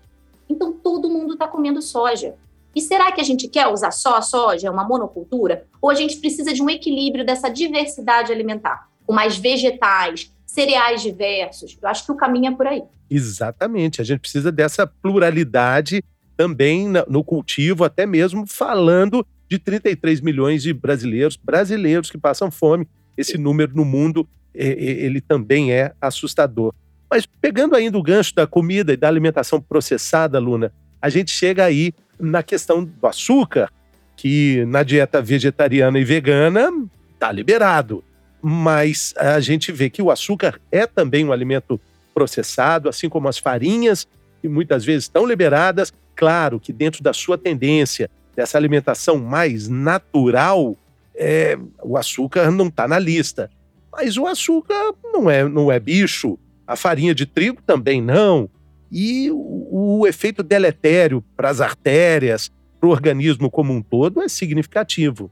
Então, 0.48 0.72
todo 0.72 1.10
mundo 1.10 1.34
está 1.34 1.46
comendo 1.46 1.82
soja. 1.82 2.36
E 2.74 2.80
será 2.80 3.12
que 3.12 3.20
a 3.20 3.24
gente 3.24 3.48
quer 3.48 3.68
usar 3.68 3.90
só 3.90 4.16
a 4.16 4.22
soja, 4.22 4.70
uma 4.70 4.84
monocultura? 4.84 5.66
Ou 5.80 5.90
a 5.90 5.94
gente 5.94 6.16
precisa 6.16 6.52
de 6.52 6.62
um 6.62 6.70
equilíbrio 6.70 7.24
dessa 7.24 7.48
diversidade 7.48 8.32
alimentar, 8.32 8.88
com 9.06 9.12
mais 9.12 9.36
vegetais, 9.36 10.31
cereais 10.52 11.00
diversos. 11.00 11.78
Eu 11.80 11.88
acho 11.88 12.04
que 12.04 12.12
o 12.12 12.14
caminho 12.14 12.52
é 12.52 12.54
por 12.54 12.66
aí. 12.66 12.82
Exatamente. 13.08 14.02
A 14.02 14.04
gente 14.04 14.20
precisa 14.20 14.52
dessa 14.52 14.86
pluralidade 14.86 16.04
também 16.36 16.88
no 17.08 17.24
cultivo, 17.24 17.84
até 17.84 18.04
mesmo 18.04 18.46
falando 18.46 19.26
de 19.48 19.58
33 19.58 20.20
milhões 20.20 20.62
de 20.62 20.74
brasileiros, 20.74 21.36
brasileiros 21.36 22.10
que 22.10 22.18
passam 22.18 22.50
fome. 22.50 22.86
Esse 23.16 23.38
número 23.38 23.74
no 23.74 23.84
mundo, 23.84 24.28
ele 24.54 25.22
também 25.22 25.72
é 25.72 25.94
assustador. 25.98 26.74
Mas 27.10 27.24
pegando 27.24 27.74
ainda 27.74 27.96
o 27.96 28.02
gancho 28.02 28.34
da 28.34 28.46
comida 28.46 28.92
e 28.92 28.96
da 28.96 29.08
alimentação 29.08 29.58
processada, 29.58 30.38
Luna, 30.38 30.70
a 31.00 31.08
gente 31.08 31.30
chega 31.30 31.64
aí 31.64 31.94
na 32.20 32.42
questão 32.42 32.84
do 32.84 33.06
açúcar, 33.06 33.70
que 34.16 34.64
na 34.66 34.82
dieta 34.82 35.22
vegetariana 35.22 35.98
e 35.98 36.04
vegana 36.04 36.70
está 37.14 37.32
liberado. 37.32 38.04
Mas 38.42 39.14
a 39.16 39.38
gente 39.38 39.70
vê 39.70 39.88
que 39.88 40.02
o 40.02 40.10
açúcar 40.10 40.60
é 40.70 40.86
também 40.86 41.24
um 41.24 41.32
alimento 41.32 41.80
processado, 42.12 42.88
assim 42.88 43.08
como 43.08 43.28
as 43.28 43.38
farinhas, 43.38 44.06
que 44.40 44.48
muitas 44.48 44.84
vezes 44.84 45.04
estão 45.04 45.24
liberadas. 45.24 45.92
Claro 46.16 46.58
que 46.58 46.72
dentro 46.72 47.02
da 47.02 47.12
sua 47.12 47.38
tendência, 47.38 48.10
dessa 48.34 48.58
alimentação 48.58 49.18
mais 49.18 49.68
natural, 49.68 50.76
é, 51.14 51.56
o 51.82 51.96
açúcar 51.96 52.50
não 52.50 52.66
está 52.66 52.88
na 52.88 52.98
lista. 52.98 53.48
Mas 53.92 54.16
o 54.16 54.26
açúcar 54.26 54.92
não 55.12 55.30
é, 55.30 55.48
não 55.48 55.70
é 55.70 55.78
bicho, 55.78 56.38
a 56.66 56.76
farinha 56.76 57.14
de 57.14 57.26
trigo 57.26 57.60
também 57.64 58.00
não. 58.00 58.48
E 58.90 59.30
o, 59.30 60.00
o 60.00 60.06
efeito 60.06 60.42
deletério 60.42 61.22
para 61.36 61.48
as 61.50 61.60
artérias, 61.60 62.50
para 62.80 62.88
o 62.88 62.92
organismo 62.92 63.50
como 63.50 63.72
um 63.72 63.82
todo, 63.82 64.20
é 64.20 64.28
significativo. 64.28 65.30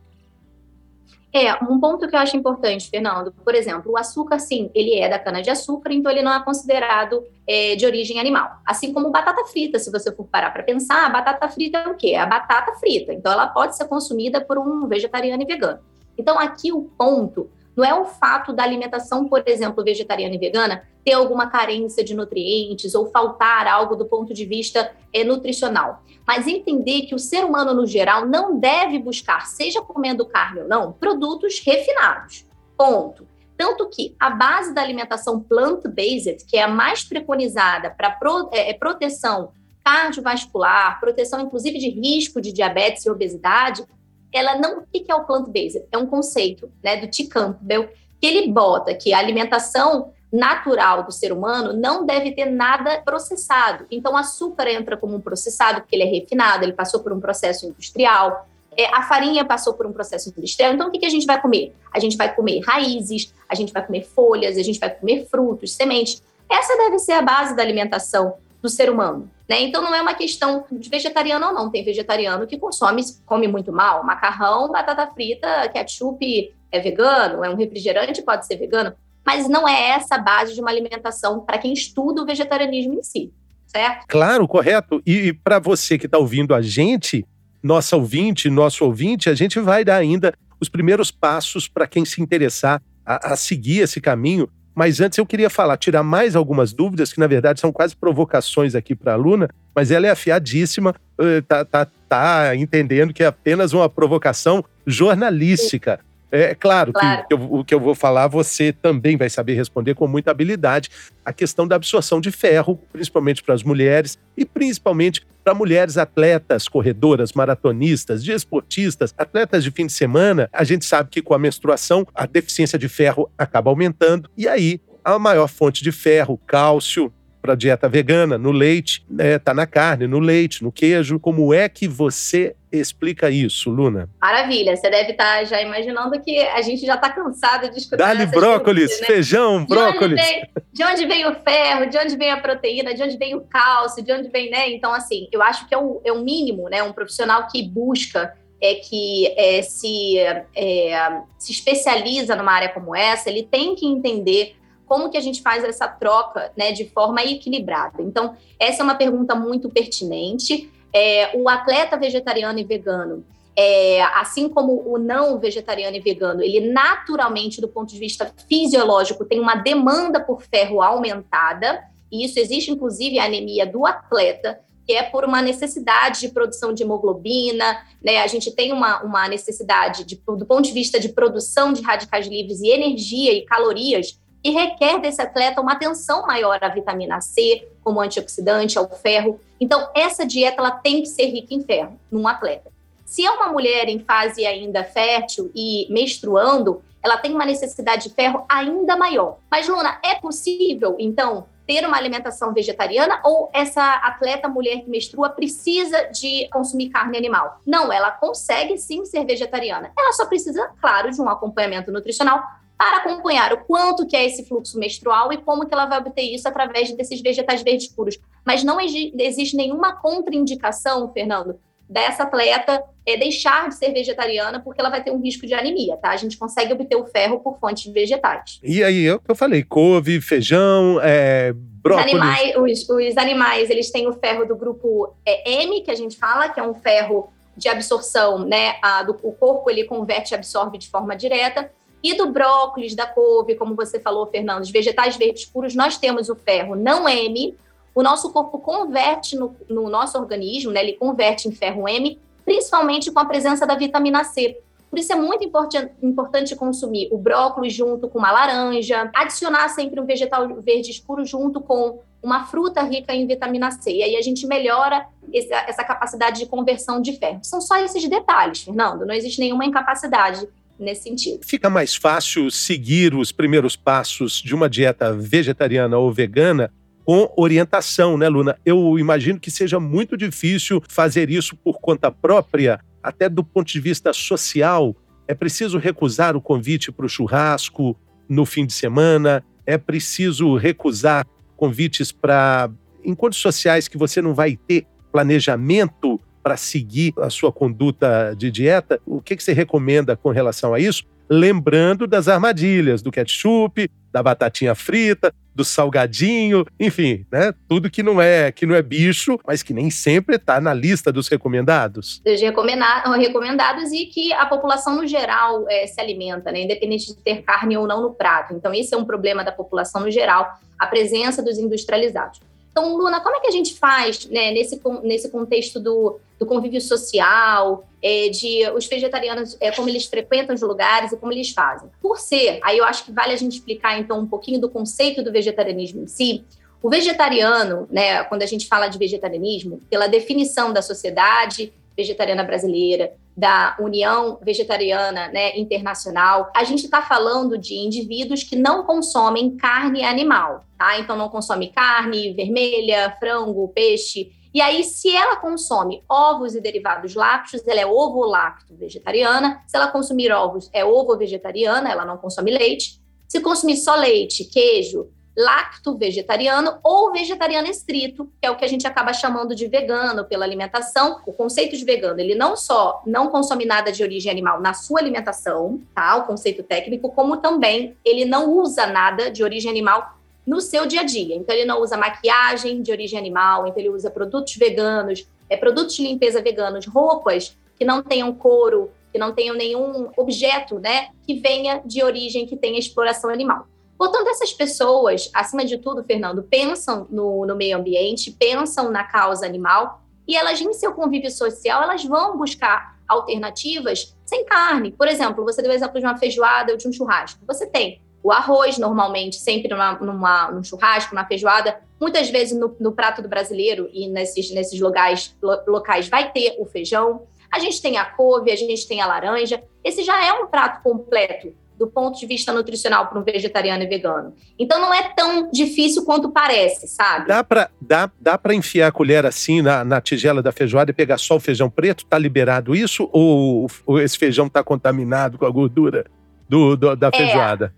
É, 1.32 1.54
um 1.64 1.78
ponto 1.78 2.08
que 2.08 2.16
eu 2.16 2.18
acho 2.18 2.36
importante, 2.36 2.90
Fernando, 2.90 3.32
por 3.32 3.54
exemplo, 3.54 3.92
o 3.92 3.96
açúcar, 3.96 4.40
sim, 4.40 4.68
ele 4.74 4.94
é 4.94 5.08
da 5.08 5.18
cana-de-açúcar, 5.18 5.92
então 5.92 6.10
ele 6.10 6.22
não 6.22 6.32
é 6.32 6.42
considerado 6.42 7.24
é, 7.46 7.76
de 7.76 7.86
origem 7.86 8.18
animal. 8.18 8.58
Assim 8.66 8.92
como 8.92 9.10
batata 9.10 9.44
frita, 9.44 9.78
se 9.78 9.92
você 9.92 10.14
for 10.14 10.24
parar 10.24 10.50
para 10.50 10.64
pensar, 10.64 11.06
a 11.06 11.08
batata 11.08 11.48
frita 11.48 11.78
é 11.78 11.88
o 11.88 11.94
quê? 11.94 12.10
É 12.10 12.18
a 12.18 12.26
batata 12.26 12.72
frita. 12.74 13.12
Então 13.12 13.32
ela 13.32 13.46
pode 13.46 13.76
ser 13.76 13.86
consumida 13.86 14.40
por 14.40 14.58
um 14.58 14.88
vegetariano 14.88 15.42
e 15.42 15.46
vegano. 15.46 15.78
Então 16.18 16.36
aqui 16.38 16.72
o 16.72 16.82
ponto 16.82 17.48
não 17.76 17.84
é 17.84 17.94
o 17.94 18.04
fato 18.04 18.52
da 18.52 18.64
alimentação, 18.64 19.28
por 19.28 19.42
exemplo, 19.46 19.84
vegetariana 19.84 20.34
e 20.34 20.38
vegana, 20.38 20.82
ter 21.10 21.14
alguma 21.14 21.48
carência 21.48 22.04
de 22.04 22.14
nutrientes 22.14 22.94
ou 22.94 23.10
faltar 23.10 23.66
algo 23.66 23.96
do 23.96 24.06
ponto 24.06 24.32
de 24.32 24.44
vista 24.44 24.92
é, 25.12 25.24
nutricional. 25.24 26.04
Mas 26.24 26.46
entender 26.46 27.02
que 27.02 27.16
o 27.16 27.18
ser 27.18 27.44
humano, 27.44 27.74
no 27.74 27.84
geral, 27.84 28.26
não 28.26 28.60
deve 28.60 28.96
buscar, 28.96 29.44
seja 29.46 29.82
comendo 29.82 30.24
carne 30.24 30.60
ou 30.60 30.68
não, 30.68 30.92
produtos 30.92 31.60
refinados. 31.66 32.46
Ponto. 32.78 33.26
Tanto 33.56 33.88
que 33.88 34.14
a 34.20 34.30
base 34.30 34.72
da 34.72 34.80
alimentação 34.80 35.40
plant-based, 35.40 36.44
que 36.46 36.56
é 36.56 36.62
a 36.62 36.68
mais 36.68 37.02
preconizada 37.02 37.90
para 37.90 38.12
pro, 38.12 38.48
é, 38.52 38.70
é, 38.70 38.74
proteção 38.74 39.50
cardiovascular, 39.84 41.00
proteção 41.00 41.40
inclusive 41.40 41.76
de 41.76 41.90
risco 41.90 42.40
de 42.40 42.52
diabetes 42.52 43.04
e 43.04 43.10
obesidade, 43.10 43.84
ela 44.32 44.56
não. 44.56 44.78
O 44.78 44.86
que 44.86 45.10
é 45.10 45.14
o 45.14 45.24
plant-based? 45.24 45.88
É 45.90 45.98
um 45.98 46.06
conceito 46.06 46.70
né, 46.80 46.98
do 46.98 47.08
T. 47.08 47.24
Campbell, 47.24 47.88
que 48.20 48.26
ele 48.28 48.52
bota 48.52 48.94
que 48.94 49.12
a 49.12 49.18
alimentação 49.18 50.12
natural 50.32 51.02
do 51.02 51.12
ser 51.12 51.32
humano 51.32 51.72
não 51.72 52.06
deve 52.06 52.32
ter 52.32 52.46
nada 52.46 53.00
processado. 53.02 53.86
Então, 53.90 54.16
açúcar 54.16 54.68
entra 54.68 54.96
como 54.96 55.16
um 55.16 55.20
processado, 55.20 55.80
porque 55.80 55.96
ele 55.96 56.04
é 56.04 56.06
refinado, 56.06 56.64
ele 56.64 56.72
passou 56.72 57.00
por 57.00 57.12
um 57.12 57.20
processo 57.20 57.66
industrial. 57.66 58.48
É, 58.76 58.86
a 58.94 59.02
farinha 59.02 59.44
passou 59.44 59.74
por 59.74 59.86
um 59.86 59.92
processo 59.92 60.32
industrial. 60.36 60.72
Então, 60.72 60.88
o 60.88 60.90
que, 60.90 60.98
que 60.98 61.06
a 61.06 61.10
gente 61.10 61.26
vai 61.26 61.40
comer? 61.40 61.74
A 61.92 61.98
gente 61.98 62.16
vai 62.16 62.34
comer 62.34 62.60
raízes, 62.60 63.34
a 63.48 63.54
gente 63.54 63.72
vai 63.72 63.84
comer 63.84 64.02
folhas, 64.02 64.56
a 64.56 64.62
gente 64.62 64.78
vai 64.78 64.90
comer 64.90 65.26
frutos, 65.28 65.72
sementes. 65.72 66.22
Essa 66.48 66.76
deve 66.76 66.98
ser 66.98 67.12
a 67.12 67.22
base 67.22 67.56
da 67.56 67.62
alimentação 67.62 68.34
do 68.62 68.68
ser 68.68 68.90
humano. 68.90 69.30
Né? 69.48 69.62
Então 69.62 69.82
não 69.82 69.94
é 69.94 70.00
uma 70.00 70.14
questão 70.14 70.64
de 70.70 70.88
vegetariano 70.88 71.46
ou 71.46 71.52
não. 71.52 71.70
Tem 71.70 71.84
vegetariano 71.84 72.46
que 72.46 72.58
consome, 72.58 73.02
come 73.26 73.48
muito 73.48 73.72
mal. 73.72 74.04
Macarrão, 74.04 74.70
batata 74.70 75.06
frita, 75.08 75.68
ketchup 75.70 76.54
é 76.70 76.78
vegano, 76.78 77.44
é 77.44 77.50
um 77.50 77.56
refrigerante, 77.56 78.22
pode 78.22 78.46
ser 78.46 78.56
vegano. 78.56 78.94
Mas 79.30 79.48
não 79.48 79.68
é 79.68 79.90
essa 79.90 80.16
a 80.16 80.18
base 80.18 80.54
de 80.54 80.60
uma 80.60 80.70
alimentação 80.70 81.38
para 81.38 81.56
quem 81.56 81.72
estuda 81.72 82.20
o 82.20 82.26
vegetarianismo 82.26 82.94
em 82.94 83.02
si, 83.04 83.32
certo? 83.64 84.04
Claro, 84.08 84.48
correto. 84.48 85.00
E, 85.06 85.28
e 85.28 85.32
para 85.32 85.60
você 85.60 85.96
que 85.96 86.06
está 86.06 86.18
ouvindo 86.18 86.52
a 86.52 86.60
gente, 86.60 87.24
nossa 87.62 87.96
ouvinte, 87.96 88.50
nosso 88.50 88.84
ouvinte, 88.84 89.30
a 89.30 89.34
gente 89.34 89.60
vai 89.60 89.84
dar 89.84 89.98
ainda 89.98 90.34
os 90.60 90.68
primeiros 90.68 91.12
passos 91.12 91.68
para 91.68 91.86
quem 91.86 92.04
se 92.04 92.20
interessar 92.20 92.82
a, 93.06 93.32
a 93.32 93.36
seguir 93.36 93.82
esse 93.82 94.00
caminho 94.00 94.48
mas 94.72 95.00
antes 95.00 95.18
eu 95.18 95.26
queria 95.26 95.50
falar, 95.50 95.76
tirar 95.76 96.02
mais 96.02 96.36
algumas 96.36 96.72
dúvidas, 96.72 97.12
que 97.12 97.20
na 97.20 97.26
verdade 97.26 97.60
são 97.60 97.72
quase 97.72 97.94
provocações 97.94 98.74
aqui 98.74 98.94
para 98.94 99.12
a 99.12 99.14
aluna, 99.14 99.50
mas 99.74 99.90
ela 99.90 100.06
é 100.06 100.10
afiadíssima, 100.10 100.94
eh, 101.18 101.42
tá, 101.42 101.64
tá, 101.64 101.86
tá 102.08 102.56
entendendo 102.56 103.12
que 103.12 103.22
é 103.22 103.26
apenas 103.26 103.72
uma 103.74 103.90
provocação 103.90 104.64
jornalística. 104.86 106.00
É 106.32 106.54
claro, 106.54 106.92
claro. 106.92 107.26
Que, 107.28 107.34
o 107.34 107.64
que 107.64 107.74
eu 107.74 107.80
vou 107.80 107.94
falar 107.94 108.28
você 108.28 108.72
também 108.72 109.16
vai 109.16 109.28
saber 109.28 109.54
responder 109.54 109.94
com 109.94 110.06
muita 110.06 110.30
habilidade. 110.30 110.88
A 111.24 111.32
questão 111.32 111.66
da 111.66 111.76
absorção 111.76 112.20
de 112.20 112.30
ferro, 112.30 112.78
principalmente 112.92 113.42
para 113.42 113.54
as 113.54 113.62
mulheres 113.62 114.18
e 114.36 114.44
principalmente 114.44 115.26
para 115.42 115.54
mulheres 115.54 115.96
atletas, 115.96 116.68
corredoras, 116.68 117.32
maratonistas, 117.32 118.22
desportistas, 118.22 119.14
atletas 119.16 119.64
de 119.64 119.70
fim 119.70 119.86
de 119.86 119.92
semana. 119.92 120.48
A 120.52 120.64
gente 120.64 120.84
sabe 120.84 121.10
que 121.10 121.22
com 121.22 121.34
a 121.34 121.38
menstruação 121.38 122.06
a 122.14 122.26
deficiência 122.26 122.78
de 122.78 122.88
ferro 122.88 123.30
acaba 123.36 123.70
aumentando 123.70 124.30
e 124.36 124.46
aí 124.46 124.80
a 125.04 125.18
maior 125.18 125.48
fonte 125.48 125.82
de 125.82 125.90
ferro, 125.90 126.38
cálcio, 126.46 127.12
para 127.40 127.54
dieta 127.54 127.88
vegana, 127.88 128.36
no 128.36 128.52
leite, 128.52 129.04
né, 129.08 129.38
tá 129.38 129.54
na 129.54 129.66
carne, 129.66 130.06
no 130.06 130.18
leite, 130.18 130.62
no 130.62 130.70
queijo. 130.70 131.18
Como 131.18 131.52
é 131.54 131.68
que 131.68 131.88
você 131.88 132.54
explica 132.72 133.30
isso, 133.30 133.70
Luna? 133.70 134.08
Maravilha, 134.20 134.76
você 134.76 134.88
deve 134.88 135.12
estar 135.12 135.38
tá 135.38 135.44
já 135.44 135.60
imaginando 135.60 136.20
que 136.20 136.38
a 136.38 136.62
gente 136.62 136.84
já 136.86 136.94
está 136.94 137.10
cansado 137.10 137.70
de 137.70 137.78
escutar 137.78 138.14
Dá-lhe 138.14 138.26
brócolis, 138.26 139.00
né? 139.00 139.06
feijão, 139.06 139.64
brócolis. 139.64 140.20
De 140.20 140.26
onde, 140.26 140.34
vem, 140.34 140.48
de 140.72 140.84
onde, 140.84 141.06
vem, 141.06 141.26
o 141.26 141.34
ferro, 141.34 141.90
de 141.90 141.98
onde 141.98 142.16
vem 142.16 142.30
a 142.30 142.36
proteína, 142.36 142.94
de 142.94 143.02
onde 143.02 143.16
vem 143.16 143.34
o 143.34 143.40
cálcio, 143.40 144.04
de 144.04 144.12
onde 144.12 144.28
vem, 144.28 144.50
né? 144.50 144.70
Então, 144.70 144.92
assim, 144.92 145.28
eu 145.32 145.42
acho 145.42 145.66
que 145.68 145.74
é 145.74 145.78
um, 145.78 146.00
é 146.04 146.12
um 146.12 146.22
mínimo, 146.22 146.68
né? 146.68 146.82
Um 146.82 146.92
profissional 146.92 147.48
que 147.48 147.62
busca 147.62 148.32
é 148.60 148.74
que 148.74 149.26
é, 149.36 149.62
se, 149.62 150.18
é, 150.18 151.22
se 151.38 151.50
especializa 151.50 152.36
numa 152.36 152.52
área 152.52 152.68
como 152.68 152.94
essa, 152.94 153.30
ele 153.30 153.42
tem 153.42 153.74
que 153.74 153.86
entender 153.86 154.54
como 154.90 155.08
que 155.08 155.16
a 155.16 155.20
gente 155.20 155.40
faz 155.40 155.62
essa 155.62 155.86
troca 155.86 156.50
né, 156.56 156.72
de 156.72 156.84
forma 156.84 157.22
equilibrada? 157.22 158.02
Então, 158.02 158.34
essa 158.58 158.82
é 158.82 158.84
uma 158.84 158.96
pergunta 158.96 159.36
muito 159.36 159.70
pertinente. 159.70 160.68
É, 160.92 161.30
o 161.38 161.48
atleta 161.48 161.96
vegetariano 161.96 162.58
e 162.58 162.64
vegano, 162.64 163.24
é, 163.54 164.02
assim 164.02 164.48
como 164.48 164.82
o 164.84 164.98
não 164.98 165.38
vegetariano 165.38 165.96
e 165.96 166.00
vegano, 166.00 166.42
ele 166.42 166.72
naturalmente, 166.72 167.60
do 167.60 167.68
ponto 167.68 167.90
de 167.90 168.00
vista 168.00 168.34
fisiológico, 168.48 169.24
tem 169.24 169.38
uma 169.38 169.54
demanda 169.54 170.18
por 170.18 170.42
ferro 170.42 170.82
aumentada, 170.82 171.84
e 172.10 172.24
isso 172.24 172.40
existe 172.40 172.72
inclusive 172.72 173.20
a 173.20 173.26
anemia 173.26 173.64
do 173.64 173.86
atleta, 173.86 174.58
que 174.84 174.92
é 174.92 175.04
por 175.04 175.24
uma 175.24 175.40
necessidade 175.40 176.18
de 176.22 176.30
produção 176.30 176.74
de 176.74 176.82
hemoglobina, 176.82 177.80
né? 178.02 178.16
A 178.18 178.26
gente 178.26 178.50
tem 178.50 178.72
uma, 178.72 179.00
uma 179.04 179.28
necessidade, 179.28 180.02
de, 180.02 180.16
do 180.16 180.44
ponto 180.44 180.62
de 180.62 180.72
vista 180.72 180.98
de 180.98 181.10
produção 181.10 181.72
de 181.72 181.80
radicais 181.80 182.26
livres 182.26 182.60
e 182.60 182.70
energia 182.70 183.32
e 183.32 183.42
calorias, 183.42 184.18
e 184.42 184.50
requer 184.50 184.98
desse 185.00 185.20
atleta 185.20 185.60
uma 185.60 185.72
atenção 185.72 186.26
maior 186.26 186.58
à 186.62 186.68
vitamina 186.68 187.20
C, 187.20 187.68
como 187.82 188.00
antioxidante, 188.00 188.78
ao 188.78 188.88
ferro. 188.88 189.40
Então, 189.60 189.88
essa 189.94 190.26
dieta 190.26 190.60
ela 190.60 190.70
tem 190.70 191.02
que 191.02 191.08
ser 191.08 191.26
rica 191.26 191.54
em 191.54 191.62
ferro 191.62 191.98
num 192.10 192.26
atleta. 192.26 192.70
Se 193.04 193.24
é 193.24 193.30
uma 193.30 193.48
mulher 193.48 193.88
em 193.88 193.98
fase 193.98 194.46
ainda 194.46 194.84
fértil 194.84 195.50
e 195.54 195.86
menstruando, 195.90 196.82
ela 197.02 197.16
tem 197.16 197.34
uma 197.34 197.44
necessidade 197.44 198.08
de 198.08 198.14
ferro 198.14 198.44
ainda 198.48 198.96
maior. 198.96 199.38
Mas, 199.50 199.68
Luna, 199.68 199.98
é 200.04 200.14
possível, 200.14 200.96
então, 200.98 201.46
ter 201.66 201.86
uma 201.86 201.96
alimentação 201.96 202.52
vegetariana 202.52 203.20
ou 203.24 203.48
essa 203.52 203.94
atleta 203.96 204.48
mulher 204.48 204.82
que 204.82 204.90
menstrua 204.90 205.30
precisa 205.30 206.04
de 206.06 206.48
consumir 206.48 206.90
carne 206.90 207.16
animal? 207.16 207.60
Não, 207.64 207.92
ela 207.92 208.10
consegue 208.10 208.76
sim 208.76 209.04
ser 209.04 209.24
vegetariana. 209.24 209.92
Ela 209.96 210.12
só 210.12 210.26
precisa, 210.26 210.68
claro, 210.80 211.10
de 211.10 211.20
um 211.20 211.28
acompanhamento 211.28 211.92
nutricional 211.92 212.42
para 212.80 212.96
acompanhar 212.96 213.52
o 213.52 213.58
quanto 213.58 214.06
que 214.06 214.16
é 214.16 214.24
esse 214.24 214.46
fluxo 214.46 214.78
menstrual 214.78 215.30
e 215.30 215.36
como 215.36 215.66
que 215.66 215.74
ela 215.74 215.84
vai 215.84 215.98
obter 215.98 216.22
isso 216.22 216.48
através 216.48 216.90
desses 216.94 217.20
vegetais 217.20 217.60
verdes 217.62 217.88
puros. 217.88 218.18
Mas 218.42 218.64
não 218.64 218.78
existe 218.80 219.54
nenhuma 219.54 219.92
contraindicação, 219.96 221.12
Fernando, 221.12 221.60
dessa 221.86 222.22
atleta 222.22 222.82
é 223.04 223.18
deixar 223.18 223.68
de 223.68 223.74
ser 223.74 223.92
vegetariana 223.92 224.60
porque 224.60 224.80
ela 224.80 224.88
vai 224.88 225.04
ter 225.04 225.10
um 225.10 225.20
risco 225.20 225.46
de 225.46 225.52
anemia, 225.52 225.98
tá? 225.98 226.08
A 226.08 226.16
gente 226.16 226.38
consegue 226.38 226.72
obter 226.72 226.96
o 226.96 227.04
ferro 227.04 227.40
por 227.40 227.58
fontes 227.58 227.92
vegetais. 227.92 228.58
E 228.62 228.82
aí, 228.82 229.06
é 229.06 229.14
o 229.14 229.20
que 229.20 229.30
eu 229.30 229.36
falei, 229.36 229.62
couve, 229.62 230.18
feijão, 230.18 230.98
é, 231.02 231.52
brócolis... 231.52 232.14
Os 232.14 232.18
animais, 232.18 232.56
os, 232.56 232.88
os 232.88 233.16
animais, 233.18 233.68
eles 233.68 233.90
têm 233.90 234.08
o 234.08 234.14
ferro 234.14 234.46
do 234.46 234.56
grupo 234.56 235.14
é, 235.26 235.64
M, 235.64 235.82
que 235.82 235.90
a 235.90 235.94
gente 235.94 236.16
fala, 236.16 236.48
que 236.48 236.58
é 236.58 236.62
um 236.62 236.72
ferro 236.72 237.30
de 237.54 237.68
absorção, 237.68 238.38
né? 238.38 238.76
A, 238.80 239.02
do, 239.02 239.18
o 239.22 239.32
corpo, 239.32 239.68
ele 239.68 239.84
converte 239.84 240.32
e 240.32 240.34
absorve 240.34 240.78
de 240.78 240.88
forma 240.88 241.14
direta. 241.14 241.70
E 242.02 242.16
do 242.16 242.30
brócolis, 242.30 242.94
da 242.94 243.06
couve, 243.06 243.54
como 243.54 243.74
você 243.74 244.00
falou, 244.00 244.26
Fernando, 244.26 244.62
os 244.62 244.70
vegetais 244.70 245.16
verdes 245.16 245.44
puros, 245.44 245.74
nós 245.74 245.98
temos 245.98 246.28
o 246.28 246.34
ferro 246.34 246.74
não 246.74 247.08
M, 247.08 247.54
o 247.94 248.02
nosso 248.02 248.32
corpo 248.32 248.58
converte 248.58 249.36
no, 249.36 249.54
no 249.68 249.88
nosso 249.88 250.18
organismo, 250.18 250.72
né, 250.72 250.80
ele 250.80 250.94
converte 250.94 251.48
em 251.48 251.52
ferro 251.52 251.88
M, 251.88 252.18
principalmente 252.44 253.10
com 253.10 253.18
a 253.18 253.24
presença 253.24 253.66
da 253.66 253.74
vitamina 253.74 254.24
C. 254.24 254.58
Por 254.88 254.98
isso 254.98 255.12
é 255.12 255.16
muito 255.16 255.44
importante, 255.44 255.92
importante 256.02 256.56
consumir 256.56 257.08
o 257.12 257.18
brócolis 257.18 257.72
junto 257.72 258.08
com 258.08 258.18
uma 258.18 258.32
laranja, 258.32 259.08
adicionar 259.14 259.68
sempre 259.68 260.00
um 260.00 260.04
vegetal 260.04 260.48
verde 260.60 260.90
escuro 260.90 261.24
junto 261.24 261.60
com 261.60 262.00
uma 262.20 262.44
fruta 262.46 262.82
rica 262.82 263.14
em 263.14 263.26
vitamina 263.26 263.70
C. 263.70 263.92
E 263.92 264.02
aí 264.02 264.16
a 264.16 264.22
gente 264.22 264.46
melhora 264.46 265.06
essa, 265.32 265.54
essa 265.68 265.84
capacidade 265.84 266.40
de 266.40 266.46
conversão 266.46 267.00
de 267.00 267.12
ferro. 267.16 267.38
São 267.42 267.60
só 267.60 267.76
esses 267.78 268.06
detalhes, 268.08 268.62
Fernando. 268.62 269.06
Não 269.06 269.14
existe 269.14 269.38
nenhuma 269.38 269.64
incapacidade 269.64 270.46
nesse 270.82 271.04
sentido. 271.04 271.40
Fica 271.44 271.68
mais 271.68 271.94
fácil 271.94 272.50
seguir 272.50 273.14
os 273.14 273.30
primeiros 273.32 273.76
passos 273.76 274.40
de 274.40 274.54
uma 274.54 274.68
dieta 274.68 275.12
vegetariana 275.12 275.98
ou 275.98 276.12
vegana 276.12 276.72
com 277.04 277.32
orientação, 277.36 278.16
né, 278.16 278.28
Luna? 278.28 278.58
Eu 278.64 278.98
imagino 278.98 279.38
que 279.38 279.50
seja 279.50 279.80
muito 279.80 280.16
difícil 280.16 280.82
fazer 280.88 281.30
isso 281.30 281.56
por 281.56 281.80
conta 281.80 282.10
própria 282.10 282.80
até 283.02 283.28
do 283.28 283.42
ponto 283.42 283.66
de 283.66 283.80
vista 283.80 284.12
social, 284.12 284.94
é 285.26 285.34
preciso 285.34 285.78
recusar 285.78 286.36
o 286.36 286.40
convite 286.40 286.92
para 286.92 287.06
o 287.06 287.08
churrasco 287.08 287.96
no 288.28 288.44
fim 288.44 288.66
de 288.66 288.72
semana, 288.72 289.44
é 289.66 289.78
preciso 289.78 290.56
recusar 290.56 291.26
convites 291.56 292.12
para 292.12 292.70
encontros 293.04 293.40
sociais 293.40 293.88
que 293.88 293.98
você 293.98 294.20
não 294.20 294.34
vai 294.34 294.56
ter 294.56 294.86
planejamento 295.12 296.20
para 296.42 296.56
seguir 296.56 297.12
a 297.18 297.30
sua 297.30 297.52
conduta 297.52 298.34
de 298.36 298.50
dieta. 298.50 299.00
O 299.06 299.20
que, 299.20 299.36
que 299.36 299.42
você 299.42 299.52
recomenda 299.52 300.16
com 300.16 300.30
relação 300.30 300.74
a 300.74 300.80
isso? 300.80 301.04
Lembrando 301.28 302.06
das 302.06 302.26
armadilhas, 302.26 303.02
do 303.02 303.12
ketchup, 303.12 303.88
da 304.12 304.22
batatinha 304.22 304.74
frita, 304.74 305.32
do 305.54 305.64
salgadinho, 305.64 306.64
enfim, 306.78 307.26
né? 307.30 307.52
Tudo 307.68 307.90
que 307.90 308.02
não 308.02 308.20
é 308.20 308.50
que 308.50 308.66
não 308.66 308.74
é 308.74 308.82
bicho, 308.82 309.38
mas 309.46 309.62
que 309.62 309.74
nem 309.74 309.90
sempre 309.90 310.36
está 310.36 310.60
na 310.60 310.72
lista 310.72 311.12
dos 311.12 311.28
recomendados. 311.28 312.20
Dos 312.24 312.40
recomendados 312.40 313.92
e 313.92 314.06
que 314.06 314.32
a 314.32 314.46
população 314.46 314.96
no 314.96 315.06
geral 315.06 315.66
é, 315.68 315.86
se 315.86 316.00
alimenta, 316.00 316.50
né? 316.50 316.62
Independente 316.62 317.08
de 317.08 317.16
ter 317.16 317.42
carne 317.42 317.76
ou 317.76 317.86
não 317.86 318.02
no 318.02 318.14
prato. 318.14 318.54
Então, 318.54 318.72
esse 318.72 318.94
é 318.94 318.96
um 318.96 319.04
problema 319.04 319.44
da 319.44 319.52
população 319.52 320.02
no 320.02 320.10
geral, 320.10 320.58
a 320.78 320.86
presença 320.86 321.42
dos 321.42 321.58
industrializados. 321.58 322.40
Então, 322.70 322.96
Luna, 322.96 323.20
como 323.20 323.36
é 323.36 323.40
que 323.40 323.48
a 323.48 323.52
gente 323.52 323.74
faz 323.74 324.26
né, 324.26 324.52
nesse, 324.52 324.80
nesse 325.02 325.28
contexto 325.28 325.80
do, 325.80 326.20
do 326.40 326.46
convívio 326.46 326.80
social, 326.80 327.86
é, 328.02 328.30
de 328.30 328.66
os 328.70 328.86
vegetarianos, 328.86 329.58
é, 329.60 329.70
como 329.70 329.90
eles 329.90 330.06
frequentam 330.06 330.54
os 330.54 330.62
lugares 330.62 331.12
e 331.12 331.16
como 331.18 331.30
eles 331.30 331.50
fazem? 331.50 331.90
Por 332.00 332.18
ser, 332.18 332.58
aí 332.64 332.78
eu 332.78 332.84
acho 332.84 333.04
que 333.04 333.12
vale 333.12 333.34
a 333.34 333.36
gente 333.36 333.52
explicar 333.52 334.00
então 334.00 334.18
um 334.18 334.26
pouquinho 334.26 334.58
do 334.58 334.70
conceito 334.70 335.22
do 335.22 335.30
vegetarianismo 335.30 336.02
em 336.02 336.06
si. 336.06 336.42
O 336.82 336.88
vegetariano, 336.88 337.86
né, 337.90 338.24
quando 338.24 338.42
a 338.42 338.46
gente 338.46 338.66
fala 338.66 338.88
de 338.88 338.96
vegetarianismo, 338.96 339.82
pela 339.90 340.08
definição 340.08 340.72
da 340.72 340.80
sociedade 340.80 341.70
vegetariana 341.94 342.42
brasileira, 342.42 343.12
da 343.36 343.76
União 343.78 344.38
Vegetariana 344.42 345.28
né, 345.28 345.58
Internacional, 345.58 346.50
a 346.56 346.64
gente 346.64 346.84
está 346.84 347.02
falando 347.02 347.58
de 347.58 347.74
indivíduos 347.74 348.42
que 348.42 348.56
não 348.56 348.84
consomem 348.84 349.56
carne 349.56 350.04
animal, 350.04 350.64
tá? 350.78 350.98
Então 350.98 351.16
não 351.16 351.28
consome 351.28 351.68
carne 351.68 352.32
vermelha, 352.32 353.14
frango, 353.18 353.68
peixe. 353.68 354.30
E 354.52 354.60
aí, 354.60 354.82
se 354.82 355.14
ela 355.14 355.36
consome 355.36 356.02
ovos 356.08 356.54
e 356.54 356.60
derivados 356.60 357.14
lácteos, 357.14 357.66
ela 357.66 357.80
é 357.80 357.86
ovo-lacto 357.86 358.74
vegetariana. 358.74 359.62
Se 359.66 359.76
ela 359.76 359.88
consumir 359.88 360.32
ovos, 360.32 360.68
é 360.72 360.84
ovo-vegetariana, 360.84 361.90
ela 361.90 362.04
não 362.04 362.18
consome 362.18 362.50
leite. 362.50 363.00
Se 363.28 363.40
consumir 363.40 363.76
só 363.76 363.94
leite, 363.94 364.44
queijo, 364.44 365.08
lacto 365.36 365.96
vegetariano 365.96 366.78
ou 366.82 367.12
vegetariano 367.12 367.68
estrito, 367.68 368.28
que 368.40 368.46
é 368.46 368.50
o 368.50 368.56
que 368.56 368.64
a 368.64 368.68
gente 368.68 368.86
acaba 368.86 369.12
chamando 369.12 369.54
de 369.54 369.66
vegano 369.66 370.24
pela 370.24 370.44
alimentação. 370.44 371.20
O 371.26 371.32
conceito 371.32 371.76
de 371.76 371.84
vegano, 371.84 372.20
ele 372.20 372.34
não 372.34 372.56
só 372.56 373.02
não 373.06 373.28
consome 373.28 373.64
nada 373.64 373.92
de 373.92 374.02
origem 374.02 374.30
animal 374.30 374.60
na 374.60 374.74
sua 374.74 375.00
alimentação, 375.00 375.80
tá? 375.94 376.16
O 376.16 376.26
conceito 376.26 376.62
técnico, 376.62 377.10
como 377.12 377.36
também 377.36 377.96
ele 378.04 378.24
não 378.24 378.50
usa 378.52 378.86
nada 378.86 379.30
de 379.30 379.42
origem 379.42 379.70
animal 379.70 380.19
no 380.46 380.60
seu 380.60 380.86
dia 380.86 381.00
a 381.00 381.04
dia. 381.04 381.36
Então 381.36 381.54
ele 381.54 381.64
não 381.64 381.80
usa 381.80 381.96
maquiagem 381.96 382.82
de 382.82 382.90
origem 382.90 383.18
animal, 383.18 383.66
então 383.66 383.78
ele 383.78 383.90
usa 383.90 384.10
produtos 384.10 384.54
veganos, 384.56 385.26
é 385.48 385.56
produtos 385.56 385.96
de 385.96 386.02
limpeza 386.02 386.40
veganos, 386.42 386.86
roupas 386.86 387.56
que 387.76 387.84
não 387.84 388.02
tenham 388.02 388.32
couro, 388.34 388.90
que 389.12 389.18
não 389.18 389.32
tenham 389.32 389.56
nenhum 389.56 390.10
objeto, 390.16 390.78
né, 390.78 391.08
que 391.26 391.34
venha 391.34 391.82
de 391.84 392.02
origem 392.02 392.46
que 392.46 392.56
tenha 392.56 392.78
exploração 392.78 393.30
animal. 393.30 393.66
Portanto, 393.98 394.28
essas 394.28 394.52
pessoas, 394.52 395.30
acima 395.34 395.64
de 395.64 395.76
tudo, 395.76 396.02
Fernando, 396.02 396.42
pensam 396.42 397.06
no, 397.10 397.44
no 397.44 397.54
meio 397.54 397.76
ambiente, 397.76 398.30
pensam 398.30 398.90
na 398.90 399.04
causa 399.04 399.44
animal 399.44 400.02
e 400.26 400.36
elas, 400.36 400.60
em 400.60 400.72
seu 400.72 400.92
convívio 400.92 401.30
social, 401.30 401.82
elas 401.82 402.04
vão 402.04 402.38
buscar 402.38 402.98
alternativas 403.06 404.16
sem 404.24 404.44
carne. 404.44 404.92
Por 404.92 405.08
exemplo, 405.08 405.44
você 405.44 405.60
deu 405.60 405.70
o 405.70 405.74
exemplo 405.74 405.98
de 405.98 406.06
uma 406.06 406.16
feijoada 406.16 406.72
ou 406.72 406.78
de 406.78 406.86
um 406.86 406.92
churrasco. 406.92 407.40
Você 407.46 407.66
tem 407.66 408.00
o 408.22 408.30
arroz, 408.30 408.78
normalmente, 408.78 409.36
sempre 409.36 409.68
numa, 409.68 409.92
numa, 409.94 410.50
num 410.50 410.62
churrasco, 410.62 411.14
numa 411.14 411.26
feijoada. 411.26 411.80
Muitas 412.00 412.30
vezes 412.30 412.58
no, 412.58 412.74
no, 412.78 412.92
prato 412.92 413.22
do 413.22 413.28
brasileiro 413.28 413.88
e 413.92 414.08
nesses, 414.08 414.50
nesses 414.50 414.80
locais, 414.80 415.36
lo, 415.42 415.56
locais 415.66 416.08
vai 416.08 416.30
ter 416.30 416.56
o 416.58 416.66
feijão. 416.66 417.22
A 417.50 417.58
gente 417.58 417.80
tem 417.80 417.96
a 417.96 418.04
couve, 418.04 418.50
a 418.50 418.56
gente 418.56 418.86
tem 418.86 419.00
a 419.00 419.06
laranja. 419.06 419.62
Esse 419.82 420.02
já 420.02 420.24
é 420.24 420.32
um 420.32 420.46
prato 420.46 420.82
completo 420.82 421.52
do 421.80 421.86
ponto 421.86 422.20
de 422.20 422.26
vista 422.26 422.52
nutricional 422.52 423.06
para 423.06 423.18
um 423.18 423.24
vegetariano 423.24 423.82
e 423.82 423.86
vegano. 423.86 424.34
Então 424.58 424.78
não 424.78 424.92
é 424.92 425.14
tão 425.14 425.50
difícil 425.50 426.04
quanto 426.04 426.30
parece, 426.30 426.86
sabe? 426.86 427.26
Dá 427.26 427.42
para 427.42 427.70
dá, 427.80 428.10
dá 428.20 428.38
enfiar 428.52 428.88
a 428.88 428.92
colher 428.92 429.24
assim 429.24 429.62
na, 429.62 429.82
na 429.82 429.98
tigela 429.98 430.42
da 430.42 430.52
feijoada 430.52 430.90
e 430.90 430.94
pegar 430.94 431.16
só 431.16 431.36
o 431.36 431.40
feijão 431.40 431.70
preto? 431.70 432.04
Tá 432.04 432.18
liberado 432.18 432.74
isso? 432.74 433.08
Ou, 433.10 433.66
ou 433.86 433.98
esse 433.98 434.18
feijão 434.18 434.46
está 434.46 434.62
contaminado 434.62 435.38
com 435.38 435.46
a 435.46 435.50
gordura 435.50 436.04
do, 436.46 436.76
do 436.76 436.94
da 436.94 437.08
é. 437.08 437.16
feijoada? 437.16 437.74